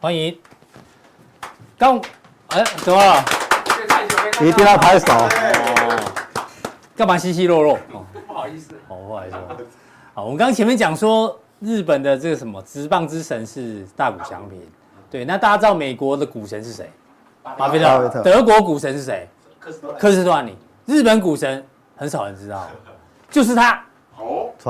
[0.01, 0.37] 欢迎。
[1.79, 2.01] 刚，
[2.49, 3.25] 哎，怎么了？
[4.41, 5.07] 一定要拍手。
[5.13, 6.27] 哦，
[6.97, 7.79] 干嘛稀稀落落？
[7.93, 8.75] 哦，不好意思。
[8.89, 9.37] 哦，不好意思。
[10.15, 14.61] 好，我们刚刚前面讲说，日本的这个什么直棒之神是大谷翔平。
[15.09, 16.91] 对，那大家知道美国的股神是谁？
[17.57, 18.21] 巴菲特。
[18.25, 19.29] 德国股神是谁？
[19.61, 20.59] 科斯科斯托兰尼。
[20.87, 21.65] 日本股神
[21.97, 22.69] 很少人知道，
[23.31, 23.81] 就是他。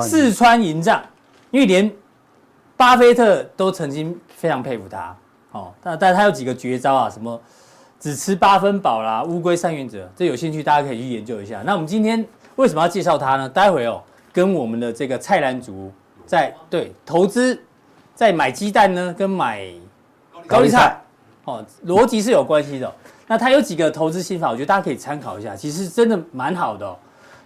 [0.00, 1.02] 四川银藏，
[1.50, 1.92] 因为连
[2.76, 5.16] 巴菲特都曾经非常佩服他。
[5.50, 7.38] 哦，但但他有几个绝招啊，什么
[8.00, 11.62] 只吃八分饱啦，乌龟三原则，这有兴趣大家可以去研究一下。
[11.66, 12.24] 那我们今天
[12.56, 13.46] 为什么要介绍他呢？
[13.48, 14.02] 待会哦，
[14.32, 15.92] 跟我们的这个菜篮族
[16.24, 17.62] 在对投资，
[18.14, 19.68] 在买鸡蛋呢，跟买
[20.46, 20.98] 高丽菜
[21.44, 22.90] 哦，逻辑是有关系的。
[23.26, 26.96] 那他有几个投资心法，我觉得大家可以参考一下，其实真的蛮好的。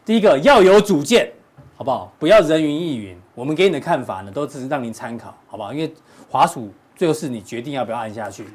[0.04, 1.28] 第一个要有主见。
[1.76, 2.10] 好不好？
[2.18, 3.16] 不要人云亦云。
[3.34, 5.74] 我们给你的看法呢，都只是让您参考，好不好？
[5.74, 5.92] 因为
[6.30, 8.46] 滑鼠最后是你决定要不要按下去。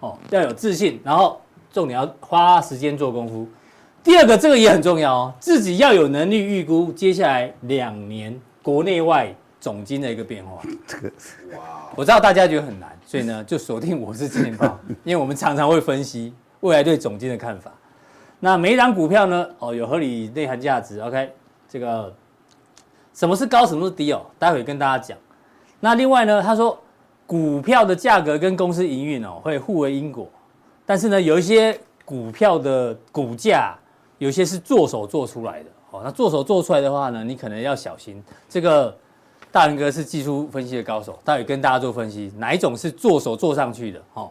[0.00, 1.40] 哦，要有自信，然后
[1.72, 3.46] 重点要花时间做功夫。
[4.02, 10.60] 第二个，这个也很重要哦，自己要有能力预估接下来两年国内外总金的一个变化。
[10.84, 11.08] 这个，
[11.56, 11.88] 哇！
[11.94, 17.72] 我知道大家觉得很难，所以呢，就锁定我是金钱豹，因为我们常常会分析未来对总金的看法。
[18.40, 20.98] 那每一档股票呢，哦，有合理内涵价值。
[20.98, 21.32] OK，
[21.68, 22.12] 这个。
[23.14, 24.20] 什么是高，什么是低哦？
[24.38, 25.16] 待会跟大家讲。
[25.80, 26.78] 那另外呢，他说
[27.26, 30.28] 股票的价格跟公司营运哦会互为因果，
[30.84, 33.74] 但是呢，有一些股票的股价，
[34.18, 36.00] 有些是做手做出来的哦。
[36.04, 38.22] 那做手做出来的话呢，你可能要小心。
[38.48, 38.94] 这个
[39.52, 44.02] 大仁哥是技术分析的高手，待会跟大家做分析，哪一种是做手做上去的？
[44.14, 44.30] 哦，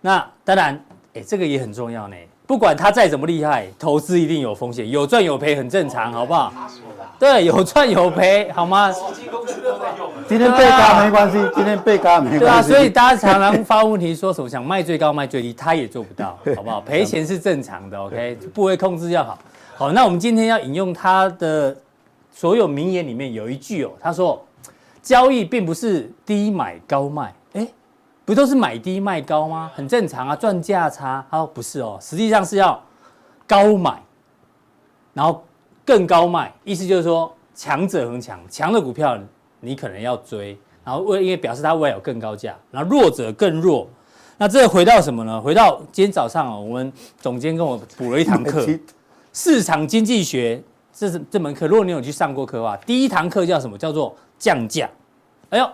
[0.00, 2.16] 那当然，哎，这个也很重要呢。
[2.50, 6.52] 不管他再怎么厉害，投资一定有风险，有赚有赔很正常，好不好？
[7.16, 8.92] 对，有赚有赔，好吗？
[10.28, 12.38] 今天被嘎没关系，今天被嘎没关系。
[12.40, 16.80] 对啊，所以大家常常发问题，说什么想卖最高卖最低，他也做不到，好不好？
[16.84, 18.36] 赔钱是正常的，OK？
[18.52, 19.38] 部位控制要好。
[19.76, 21.76] 好，那我们今天要引用他的
[22.32, 24.44] 所有名言里面有一句哦，他说：
[25.00, 27.32] 交易并不是低买高卖。
[28.30, 29.72] 不都是买低卖高吗？
[29.74, 31.26] 很正常啊，赚价差。
[31.28, 32.80] 他说不是哦，实际上是要
[33.44, 34.00] 高买，
[35.12, 35.44] 然后
[35.84, 36.54] 更高卖。
[36.62, 39.18] 意思就是说，强者恒强，强的股票
[39.58, 43.88] 你可能要追，然后为因为表示它未来有更高价，然后弱者更弱。
[44.38, 45.40] 那这回到什么呢？
[45.40, 48.64] 回到今天早上哦，我们总监跟我补了一堂课，
[49.34, 50.62] 市场经济学，
[50.92, 51.66] 这是这门课。
[51.66, 53.76] 如果你有去上过课的话，第一堂课叫什么？
[53.76, 54.88] 叫做降价。
[55.48, 55.68] 哎呦。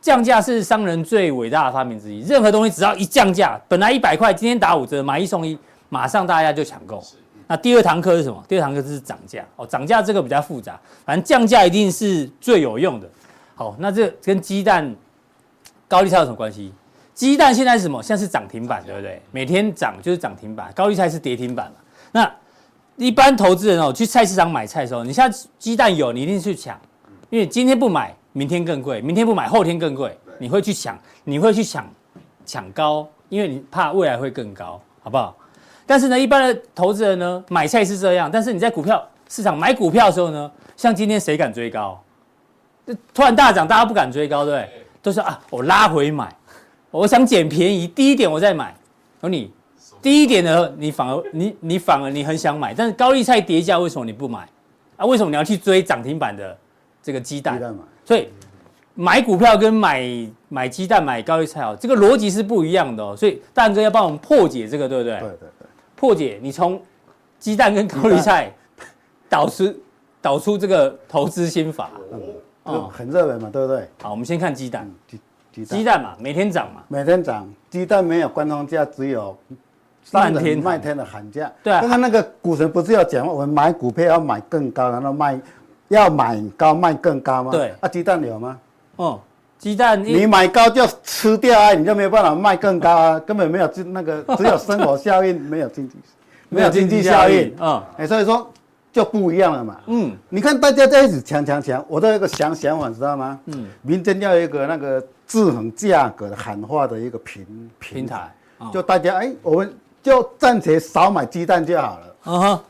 [0.00, 2.20] 降价是商人最伟大的发明之一。
[2.20, 5.58] 任何东西只要一降价，本来一百块，今天打五折，买一送一，
[5.88, 7.02] 马上大家就抢购。
[7.46, 8.42] 那第二堂课是什么？
[8.48, 9.66] 第二堂课就是涨价哦。
[9.66, 13.08] 涨价这个比较复杂，反正降价一定是最有用的。
[13.54, 14.94] 好，那这跟鸡蛋
[15.88, 16.72] 高利差有什么关系？
[17.12, 18.02] 鸡蛋现在是什么？
[18.02, 19.20] 现在是涨停板，对不对？
[19.32, 21.76] 每天涨就是涨停板，高利差是跌停板嘛。
[22.12, 22.32] 那
[22.96, 26.80] 一般投资人哦，去菜市场买菜的时候，你现在鸡蛋有，你一定去抢，
[27.28, 30.16] 因为今天不买，明天更贵；明天不买，后天更贵。
[30.38, 31.86] 你会去抢，你会去抢
[32.46, 35.36] 抢高，因为你怕未来会更高，好不好？
[35.86, 42.00] 但是呢，一般的投资人呢，买菜是这样，但是你在股票市场买股票的时候呢，像今天谁敢追高？
[43.12, 44.86] 突然大涨，大家不敢追高，对不对？
[45.02, 46.34] 都是啊，我拉回买。
[46.90, 48.74] 我想捡便宜，低一点我再买。
[49.20, 49.52] 而你
[50.00, 54.48] 低一点的，你反而你你反而你很想买，但是高利菜跌价，为什么你不买？
[54.96, 56.56] 啊，为什么你要去追涨停板的
[57.10, 57.54] 这个鸡蛋？
[57.54, 57.80] 鸡蛋嘛。
[58.04, 58.28] 所以
[58.94, 60.06] 买股票跟买
[60.48, 63.16] 买鸡蛋、买高丽菜哦，这个逻辑是不一样的哦。
[63.16, 65.18] 所以大仁哥要帮我们破解这个，对不对？
[65.18, 65.68] 对对对。
[65.96, 66.80] 破解，你从
[67.40, 68.52] 鸡蛋跟高丽菜
[69.28, 69.74] 导出
[70.22, 71.90] 导出这个投资心法。
[72.64, 73.88] 哦，很热门嘛，对不对？
[74.02, 74.88] 好，我们先看鸡蛋。
[75.52, 77.48] 鸡蛋嘛，每天涨嘛，每天涨。
[77.70, 79.36] 鸡蛋没有官方价，只有
[80.12, 81.50] 漫天卖天的喊价。
[81.62, 85.40] 对啊，刚刚那个股神不是要讲，我们买股票要买更高，然后卖
[85.90, 87.52] 要买高卖更高吗？
[87.52, 87.72] 对。
[87.80, 88.58] 啊，鸡蛋有吗？
[88.96, 89.20] 哦，
[89.58, 95.96] 鸡蛋你买高就吃掉啊，你就没有办法卖更高啊， 根本没有那个，只有生活效应，没有经济，
[96.48, 97.54] 没有经济效应。
[97.60, 98.50] 嗯，哎，所以说。
[98.92, 99.76] 就不一样了嘛。
[99.86, 103.38] 嗯，你看大家在一起抢抢抢，我都有一个想想法，知道吗？
[103.46, 108.34] 嗯，民间要有一个那个制衡价格的喊话的一个平平台，
[108.72, 109.72] 就大家哎，我们
[110.02, 112.16] 就暂且少买鸡蛋就好了。
[112.24, 112.60] 嗯哼，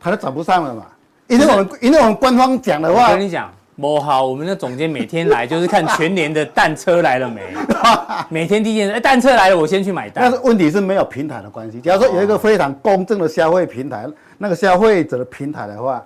[0.00, 0.84] 它都涨不上了嘛。
[1.28, 7.42] 因为我们因为我们官方讲的话，我跟你讲，某好，我们的总监每天来就是看全年的蛋车来了没，
[8.28, 10.24] 每天第一件事，哎，蛋车来了，我先去买蛋。
[10.24, 11.80] 但是问题是没有平台的关系。
[11.80, 14.06] 假如说有一个非常公正的消费平台。
[14.40, 16.00] 那个消费者的平台的话，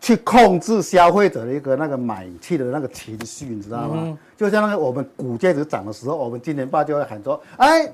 [0.00, 3.90] 去控制消费者的一个那个买气的那个情绪，你知道吗？
[3.98, 7.88] 嗯、就像那个我们股价值涨的时候，我们今年爸就会喊说：“哎，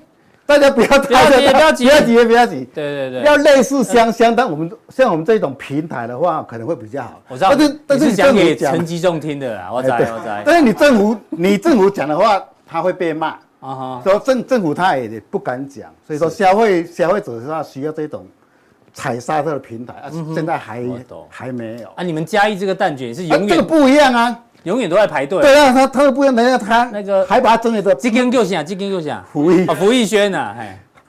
[0.47, 4.49] 大家不要 不要急，不要急，不要急，不要急。”对对对，要类似相相当。
[4.49, 7.21] 我们像我们这种平台的话，可能会比较好。
[7.27, 10.43] 我知道，但是但是讲给陈吉仲听的啦，我知，我知。
[10.45, 14.01] 但是你政府你政府讲的话，他会被骂啊。
[14.03, 18.25] 说政政府他也不敢讲，所以说消费消费者的话需要这种。
[18.93, 20.83] 踩刹车的平台啊，现在还
[21.29, 22.01] 还没有啊。
[22.01, 25.41] 你们嘉义这个蛋卷是永远这个不一样啊，永远都在排队。
[25.41, 29.15] 对啊，他他都不一样，人家他那个还把它争的这根就行，这根就行。
[29.31, 30.55] 福义啊，福义轩呐，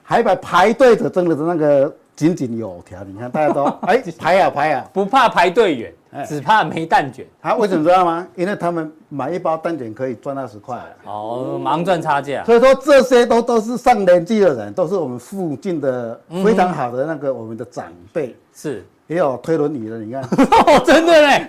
[0.03, 3.03] 还把排队的争的那个井井有条。
[3.03, 5.93] 你看大家都 哎排啊排啊，不怕排队远。
[6.27, 8.27] 只怕没蛋卷，他为什么知道吗？
[8.33, 12.43] 因为他们买一包蛋卷可以赚二十块，哦，盲赚差价。
[12.45, 20.23] 所以说这些都都是上年纪的人，都是我们附近的非常好的那个我们的长辈，是也有推轮椅的，你看，
[20.85, 21.47] 真的嘞，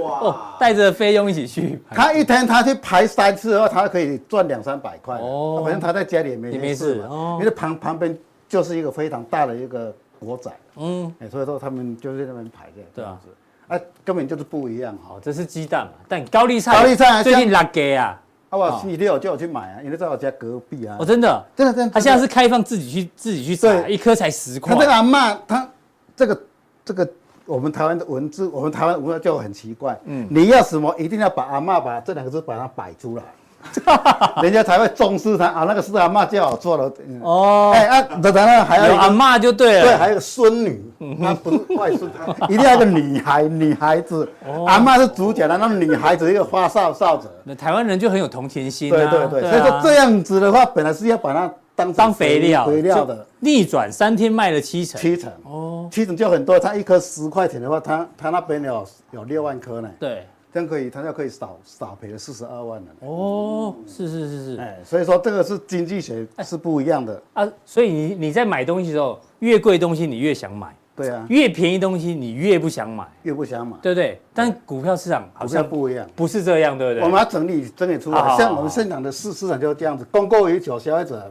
[0.00, 7.04] 哇，带着菲佣一起去，他一天他去排三次的话，他可以赚两三百块，哦，反正他在家里也没没事，
[7.40, 8.16] 因为旁旁边
[8.48, 13.18] 就是一个非常大的一个国宅，嗯，哎，所以说他们就是在那边排的，对啊。
[13.66, 15.14] 啊，根本就是不一样哈！
[15.22, 20.96] 这是鸡蛋嘛，但高丽菜，高丽菜最近拉给啊，啊，我星期六叫我去买啊，因为在我家隔壁啊。
[20.98, 21.90] 哦，真的，真的，真的。
[21.94, 24.74] 他现在是开放自己去自己去采，一颗才十块。
[24.74, 25.68] 他这个阿嬷，他
[26.16, 26.42] 这个
[26.84, 27.08] 这个
[27.46, 29.98] 我们台湾的文字，我们台湾文化就很奇怪。
[30.04, 33.22] 嗯，你要什么，一定要把阿嬷把这两个字把它摆出来。
[34.42, 35.64] 人家才会重视他啊！
[35.68, 36.90] 那个是阿嬷叫好做的
[37.20, 37.72] 哦。
[37.74, 39.82] 哎啊，等等，还有阿嬷就对了。
[39.82, 40.82] 对，还有个孙女，
[41.18, 42.10] 那不是外孙，
[42.48, 44.26] 一定要一个女孩，女孩子。
[44.66, 47.28] 阿嬷是主角的，那女孩子一个花哨哨子。
[47.44, 48.88] 那台湾人就很有同情心。
[48.88, 53.26] 对对对，所以说这样子的话，本来是要把它当当肥料，肥料的。
[53.40, 56.58] 逆转三天卖了七成，七成哦，七成就很多。
[56.58, 59.90] 他一颗十块钱的话，他他那边有有六万颗呢。
[59.98, 60.26] 对。
[60.52, 62.86] 这样可以，他就可以少少赔了四十二万了。
[63.06, 67.48] 哦，是是是是，哎，所以说这个是经济学是不一样的啊。
[67.64, 74.20] 所以你你在买东西的时候，越贵东西你越想买，对啊，越便宜东西你越不想买，越不想买，对不对？
[74.34, 77.04] 但股票市场好像不一样，不是这样，对不对？
[77.04, 81.30] 我们要整理整理出来，像我们市场的市市场就是这样子，供过于求，消费者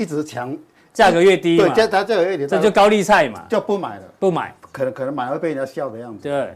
[0.00, 0.56] 一直强，
[0.94, 6.54] 价格越低，对，价价格越低，这就高利菜嘛，就不买了，不买，可能可能买会被人家笑的样子，对。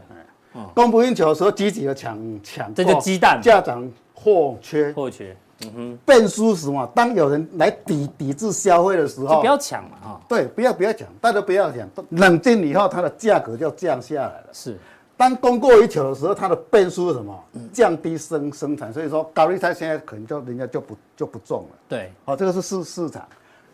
[0.73, 6.87] 供不应求的时候，积极的抢抢，这就鸡蛋价涨货缺，货缺，嗯哼，变输什么？
[6.95, 14.47] 当有人来抵抵制消费的时候，就不要抢嘛，哈，对，不要不要抢，大家不要抢，冷静以后，它的价格就降下来了。
[14.53, 14.79] 是，
[15.17, 17.45] 当供过于求的时候，它的变数是什么？
[17.73, 21.79] 降低生生产，所以说高利贷现在可能就人家就不就不种了。
[21.89, 23.27] 对，好，这个是市市场。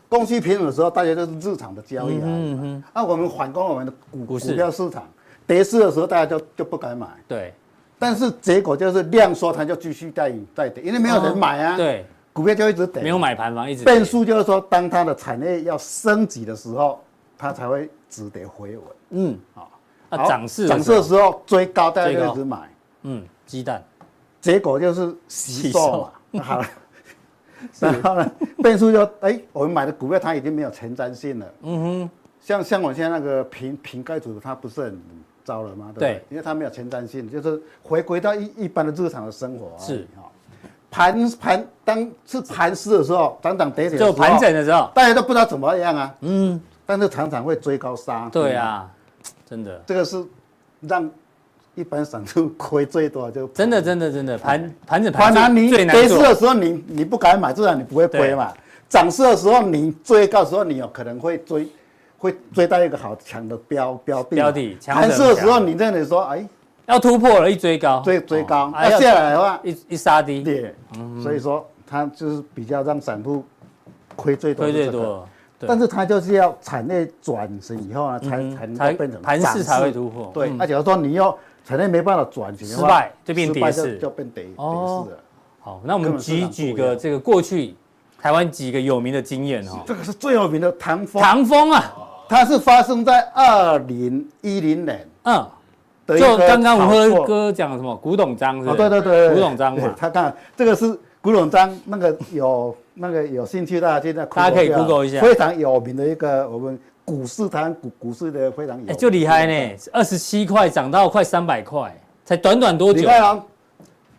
[0.08, 2.24] 供需平衡的时候，大家都是日常的交易啊。
[2.24, 2.84] 嗯哼。
[2.92, 5.04] 那我们反观我们的股股票市场，
[5.46, 7.06] 跌势的时候，大家就就不敢买。
[7.26, 7.54] 对。
[7.98, 11.76] 但是结果就是量缩，它就继续在在跌，因为没有人买啊。
[11.76, 12.04] 对。
[12.32, 13.02] 股票就一直跌。
[13.02, 13.84] 没有买盘嘛一直。
[13.84, 17.00] 变数就是说，当它的产业要升级的时候，
[17.38, 18.86] 它才会止跌回稳。
[19.10, 19.38] 嗯。
[19.54, 19.70] 好。
[20.10, 22.58] 啊，涨势涨势的时候追高，大家就一直买。
[23.02, 23.24] 嗯。
[23.46, 23.82] 鸡蛋。
[24.40, 26.42] 结果就是洗售嘛。
[26.42, 26.66] 好 了。
[27.78, 28.32] 然后呢，
[28.62, 31.46] 变数就哎，我们买的股票它已经没有前瞻性了。
[31.62, 34.98] 嗯哼，像像我现在那个瓶瓶盖组的，它不是很
[35.44, 35.90] 糟了吗？
[35.94, 39.72] 对，对，因为它没有前瞻性，就是回归到一一般的日常的生活。
[39.78, 40.30] 是哈，
[40.90, 46.14] 盘盘当是盘势的时候，涨涨跌跌，就盘整的时候，大家都不知道怎么样啊。
[46.20, 48.30] 嗯，但是常常会追高杀。
[48.32, 48.90] 对啊，
[49.50, 50.24] 真的，这个是
[50.80, 51.10] 让。
[51.76, 58.52] 一般散户亏最多就 真的真的真的盘盘子盘盘你跌势的时候你你不敢买，自然你不会亏嘛。
[58.88, 61.68] 涨势的时候你追高的时候你有可能会追，
[62.18, 64.76] 会追到一个好强的标标的标的。
[64.84, 66.46] 盘势的时候你这里说哎
[66.86, 70.42] 要突破了，一追高追追高，那下来的话一一杀低。
[70.42, 70.74] 对，
[71.22, 73.44] 所以说它就是比较让散户
[74.16, 74.66] 亏最多。
[74.66, 75.26] 亏最多，
[75.66, 80.30] 但是它就是要产业转型以后呢，才才能变成盘势才会突破。
[80.34, 81.36] 对，那假如说你要。
[81.62, 85.18] 产业没办法转型，失败就变跌势，就变跌跌势了。
[85.60, 87.76] 好，那我们举举个这个过去
[88.18, 89.80] 台湾几个有名的经验哈。
[89.86, 91.22] 这个是最有名的唐风。
[91.22, 91.84] 唐风啊，
[92.28, 95.06] 它是发生在二零一零年。
[95.24, 95.46] 嗯，
[96.18, 98.74] 就刚刚我们哥讲什么古董章是吧？
[98.74, 99.94] 对对对，古董章嘛。
[99.96, 106.78] 他看这个是古董章，那个有那个有兴趣大家现在大家可以 Google 一下，非常有名的一个我们。
[107.02, 111.92] 股市谈股股市的非常有，就厉害呢，二十七块涨到快三百块，
[112.24, 113.00] 才短短多久？
[113.00, 113.44] 你看啊，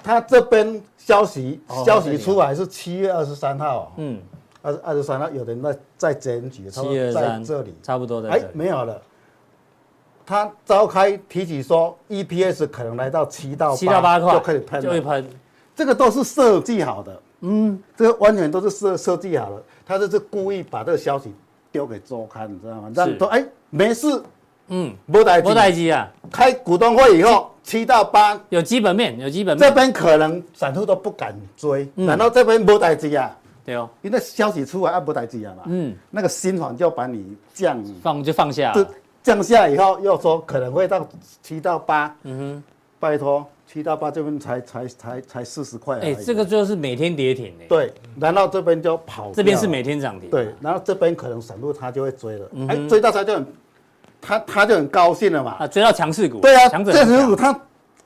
[0.04, 4.20] 他这边消息消息出来是七月二十三号，嗯，
[4.62, 7.74] 二二十三号有人在在检举，七月在这里。
[7.82, 9.02] 差不多的，哎，没有了。
[10.26, 15.26] 他召开提起说，EPS 可能来到七到七到八块就可以喷，就会喷，
[15.74, 21.34] 这个都是设计好的，嗯，这个完全都是设设计好了，他这是故意把这个消息。
[21.74, 22.92] 丢给周刊，你知道吗？
[22.94, 24.22] 让说哎没事，
[24.68, 26.12] 嗯，没代没代志啊。
[26.30, 29.70] 开股东会以后，七到八有基本面，有基本面。
[29.70, 33.34] 这边可能散户都不敢追，难道这边没代志啊？
[33.64, 35.64] 对哦，因为消息出来啊，没代志啊嘛。
[35.68, 38.74] 嗯，那个新房就把你降放就放下，
[39.24, 41.08] 降下以后又说可能会到
[41.42, 42.14] 七到八。
[42.24, 42.64] 嗯哼，
[43.00, 43.48] 拜托。
[43.72, 47.66] 七到八这边才才才才四十块，哎，这个就是每天跌停哎。
[47.70, 50.30] 对，然后这边就跑，这边是每天涨停。
[50.30, 53.48] 对，然后这边可能散户他就会追了，哎，追到他就很，
[54.20, 55.52] 他他就很高兴了嘛。
[55.54, 56.42] 啊，追到强势股。
[56.42, 57.58] 对啊，强势股他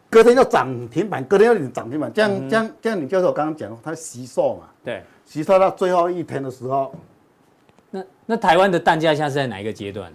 [0.08, 4.68] 隔天就涨停板，隔天又涨停板，这样这样这样，你就是我刚刚讲的，他吸售嘛。
[4.84, 6.94] 对，吸售到最后一天的时候，
[7.90, 10.14] 那那台湾的蛋价现在是在哪一个阶段？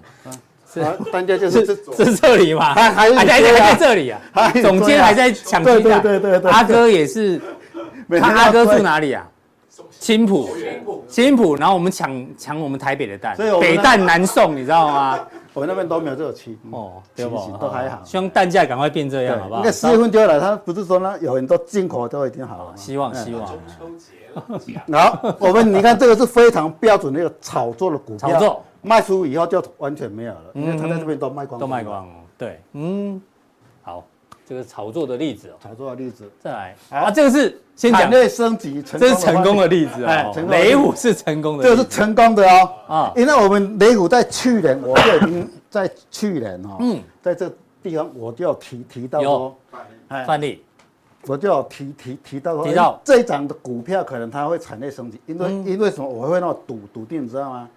[0.72, 1.66] 是，单价就是
[1.96, 2.72] 这是这里嘛？
[2.74, 4.20] 还还还在在这里啊？
[4.62, 6.00] 总监还在抢鸡蛋。
[6.00, 7.40] 对对对，阿哥也是，
[8.20, 9.26] 他阿哥住哪里啊？
[9.98, 10.50] 青浦，
[11.08, 11.56] 青浦。
[11.56, 15.18] 然后我们抢抢我们台北的蛋，北蛋南送，你知道吗？
[15.52, 17.36] 我们那边都没有这种期哦，对不？
[17.60, 18.00] 都还好。
[18.04, 19.62] 希望蛋价赶快变这样，好不好？
[19.64, 22.72] 那四月份就要来，他不是说呢，有很多进口都已经好了。
[22.76, 23.44] 希望希望。
[23.44, 23.58] 中
[23.98, 25.00] 秋节了。
[25.20, 28.30] 好，我们你看这个是非常标准的一个炒作的股票。
[28.30, 28.64] 炒作。
[28.82, 32.14] 卖出以后就完全没有了，因为他在这边都卖光，都卖光了。
[32.38, 33.20] 对，嗯，
[33.82, 34.04] 好，
[34.46, 36.76] 这个炒作的例子哦，炒作的例子，再来。
[36.90, 38.02] 啊，这个是先讲。
[38.02, 47.52] 产业升级，这是成功的例子啊，雷虎是成功的，这个是成功的哦，啊，因为我们雷虎在去年我就已经在去年哦，嗯，在这
[47.82, 49.56] 地方我就提提到说，
[50.08, 50.64] 范例，
[51.26, 52.98] 我就有提提提到说，提到。
[53.04, 56.08] 这一档的股票可能它会产业升级，因为因为什么？
[56.08, 57.68] 我会那么笃笃定，你知道吗？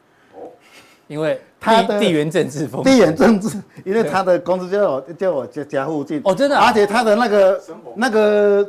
[1.08, 7.62] 因为他的地缘政治风，地缘政治，因为他的公司就在我就我家家附近哦，真的，而且他的那个
[7.95, 8.68] 那个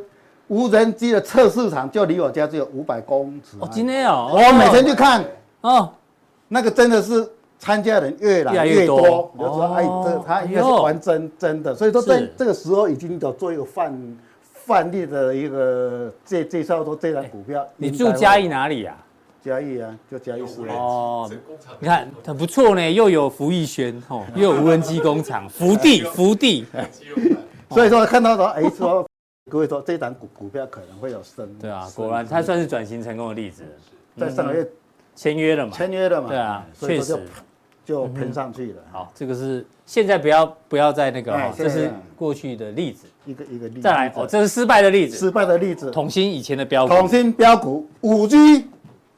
[0.49, 5.25] 无人机的测试场就离我家只有五百公尺哦，今天哦，我每天去看
[5.61, 5.91] 哦，
[6.49, 7.27] 那个真的是
[7.59, 14.17] 参加人越来越多，我说哎，这他应该是玩真真的，所以说在这个时候已经有做一个范
[14.53, 18.97] 范例的一个介介绍说这张股票，你住嘉义哪里呀？
[19.45, 21.31] 嘉义啊，就嘉义市哦。
[21.79, 26.65] 你看很不错呢，又有福义轩哦， 又有无人机工厂， 福地福地。
[27.69, 29.07] 所以说看到说，哎，说
[29.51, 31.47] 各位说这档股股票可能会有升。
[31.61, 33.63] 对啊，果然它算是转型成功的例子。
[34.17, 34.67] 在上个月
[35.15, 35.73] 签约了嘛？
[35.77, 36.29] 签约了嘛？
[36.29, 37.21] 对啊，确实。
[37.85, 38.83] 就喷上去了。
[38.91, 43.07] 好，这个是现在不要不要再那个，哎这是过去的例子。
[43.27, 43.81] 一个一个例子。
[43.83, 45.19] 再来哦，这是失败的例子。
[45.19, 45.91] 失败的例子。
[45.91, 46.95] 统新以前的标股。
[46.95, 48.65] 统新标股五 G，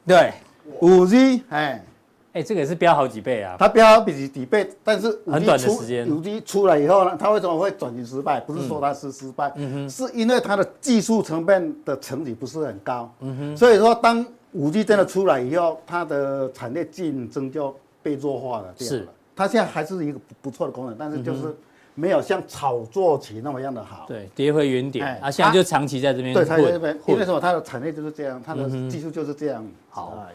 [0.07, 0.33] 对，
[0.79, 1.83] 五 G，哎
[2.31, 3.57] 哎，这个也是飙好几倍啊。
[3.59, 6.07] 它飙好几几倍，但是很短的时间。
[6.09, 8.39] 五 G 出来以后呢，它为什么会转型失败？
[8.39, 13.57] 不是说它是失败，嗯哼，是因为它的技术层面的成绩不是很高，嗯哼。
[13.57, 18.73] 所以说，当五 G 真的出来以后，它的产业竞争就被弱化了。
[18.79, 19.05] 是。
[19.35, 21.55] 它现在还是一个不错的功能，但是就是
[21.99, 24.05] 没有像炒作期那么样的好。
[24.07, 25.19] 对，跌回原点。
[25.19, 26.31] 啊，现在就长期在这边。
[26.31, 26.95] 对，它在这边。
[27.07, 27.39] 因为什么？
[27.39, 29.65] 它的产业就是这样，它的技术就是这样。
[29.89, 30.27] 好。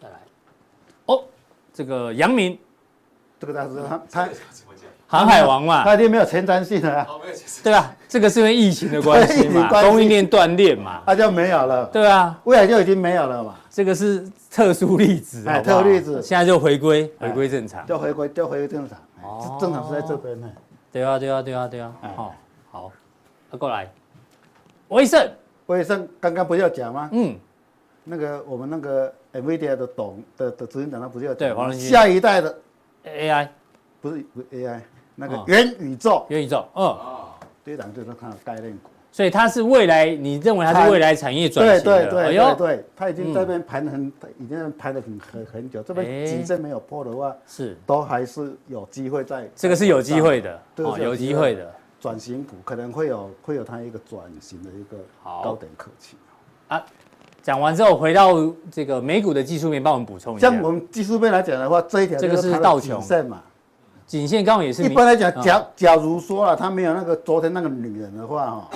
[0.00, 0.14] 再来。
[1.04, 1.22] 哦，
[1.74, 2.58] 这个阳明，
[3.38, 4.26] 这个大家知道，它
[5.06, 7.06] 航海王嘛， 它已经没有前瞻性了。
[7.62, 7.94] 对吧？
[8.08, 11.84] 这个是因为疫情的关系嘛，供应链断裂嘛，它就没有了。
[11.92, 13.54] 对啊，未来就已经没有了嘛。
[13.70, 18.98] 这个是特殊例子，哎，特殊例子，现在就回归，回归正常，就回归，就回归正常。
[19.22, 20.50] 哦，正常是在这边呢。
[20.92, 21.94] 对啊，对啊，对啊，对啊。
[22.16, 22.34] 好，
[22.70, 22.92] 好，
[23.58, 23.90] 过来，
[24.88, 25.30] 威盛，
[25.66, 27.08] 威盛，刚刚不是要讲吗？
[27.12, 27.36] 嗯，
[28.04, 31.38] 那个我们那个 NVIDIA 的董的的执行长，他不是要讲？
[31.38, 31.88] 对，黄仁勋。
[31.88, 32.58] 下一代的
[33.04, 33.48] AI，
[34.00, 34.80] 不是 AI，
[35.14, 36.96] 那个元宇宙，元宇宙，嗯，
[37.64, 38.90] 这一档就是它的概念股。
[39.16, 41.80] 所以它是未来，你认为它是未来产业转型的？
[41.80, 45.82] 对对对对对，它已经这边盘很，已经盘了很很很久。
[45.82, 49.48] 这边几阵没有破的话，是都还是有机会在。
[49.56, 51.72] 这个是有机会的，哦，有机会的。
[51.98, 54.98] 转型股可能会有会有它一个转型的一个
[55.42, 56.18] 高点可期。
[56.68, 56.84] 啊，
[57.42, 58.34] 讲完之后回到
[58.70, 60.50] 这个美股的技术面，帮我们补充一下。
[60.50, 63.42] 像我们技术面来讲的话，这一条这个是道琼线嘛，
[64.06, 64.82] 颈线刚好也是。
[64.82, 68.70] 一般来讲，假假如说啊，它没有那个昨天那个女人的话，哈。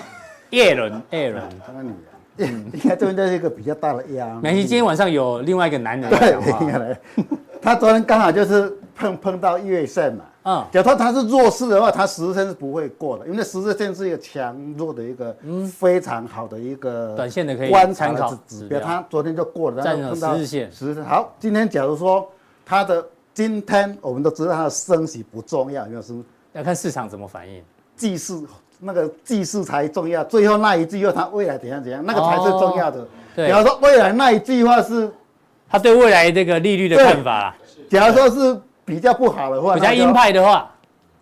[0.50, 1.92] 叶伦，叶伦，他的女
[2.36, 4.34] 人，应该这边就是一个比较大的压。
[4.42, 6.60] 没关系，今天晚上有另外一个男人来讲话。
[7.62, 10.24] 他昨天刚好就是碰碰到月线嘛。
[10.44, 10.64] 嗯。
[10.72, 15.36] 假如他是弱势的话，他十日线是不会过的，因为十日线是一个强弱的一个
[15.78, 18.80] 非常好的一个短线的可以观察的指标。
[18.80, 20.72] 他昨天就过了，然后碰到十日线。
[20.72, 22.26] 十日线好，今天假如说
[22.64, 26.02] 他的今天我们都知道他的升息不重要，有没有？
[26.02, 26.14] 是
[26.54, 27.62] 要看市场怎么反应。
[27.94, 28.46] 技术。
[28.80, 33.06] 那个技术才重要，最后那一句话，他未来怎样怎样，那个才是重要的。
[33.36, 35.10] 对，假如说未来那一句话是，
[35.68, 37.54] 他对未来这个利率的看法。
[37.88, 40.70] 假如说是比较不好的话，比较鹰派的话，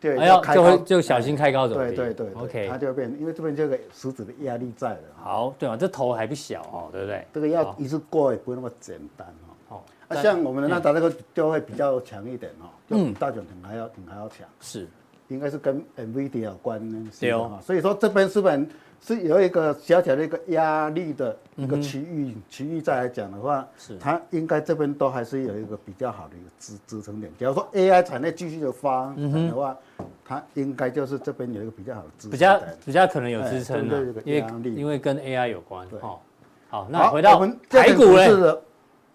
[0.00, 0.16] 对，
[0.54, 1.96] 就会就小心开高走低。
[1.96, 4.98] 对对对，OK，它就会变，因为这边这个实质的压力在了。
[5.22, 7.26] 好，对嘛，这头还不小哦，对不对？
[7.32, 9.50] 这个要一次过也不会那么简单哦。
[9.68, 14.46] 好，那像我们的那达这个就会比较强一点哦，嗯，大涨还要挺还要强。
[14.60, 14.86] 是。
[15.28, 16.80] 应该是跟 NVIDIA 有关
[17.12, 18.68] 系啊，所以说这边是本
[19.00, 23.96] 是有一个小小的一个压力的一个区域，区域再来讲的话，是。
[23.98, 27.32] 它应该这边都还是有一个比较好的一个支支撑点。
[27.38, 29.76] 假如说 AI 产业继续的发展的话，
[30.24, 35.86] 它应该就是这边有一个比较好的支撑，比较比较可能有支撑的，因为因为跟 AI 有关。
[36.00, 36.22] 好，
[36.68, 38.28] 好，那回到台股嘞。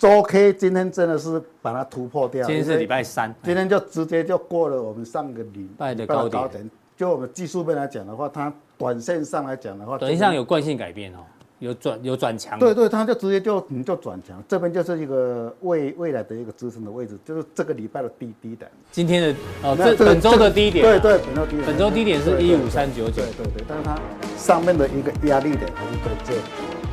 [0.04, 6.70] 周 K 今天真的是把它突破掉，今天是礼拜三，今天就直接就过了我们上个礼拜的高点。
[6.98, 11.20] 就我们技术面来讲的话，它短线上来讲的话，短线上有惯性改变哦，
[11.60, 12.60] 有转有转强。
[12.60, 18.70] 对对，它就直接就你就转强，这边就是一个未未来的一个支撑的位置，就是这个礼拜的低低点。
[18.92, 23.98] 今天的哦，这本周的低点，对对，本周低点，本周低点是一五三九九，对对对，但是它
[24.36, 26.42] 上面的一个压力点还是在这里，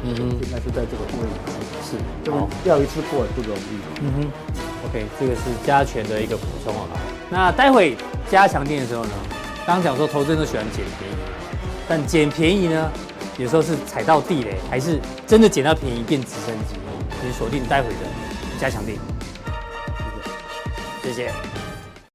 [0.03, 1.34] 嗯哼，应该是在这个位置。
[1.84, 3.80] 是，这边要一次过也不容易。
[4.01, 4.32] 嗯哼
[4.88, 6.88] ，OK，这个是加权的一个补充啊。
[7.28, 7.96] 那待会
[8.30, 9.11] 加强錠的时候呢，
[9.66, 11.14] 刚刚讲说投资人都喜欢捡便宜，
[11.88, 12.90] 但捡便宜呢，
[13.38, 16.76] 有时候是踩到地雷，还是真的捡到便宜变直升机？
[17.20, 18.01] 请锁定待会的
[18.59, 18.96] 加强錠。
[21.03, 21.14] 谢谢。
[21.14, 21.32] 谢谢。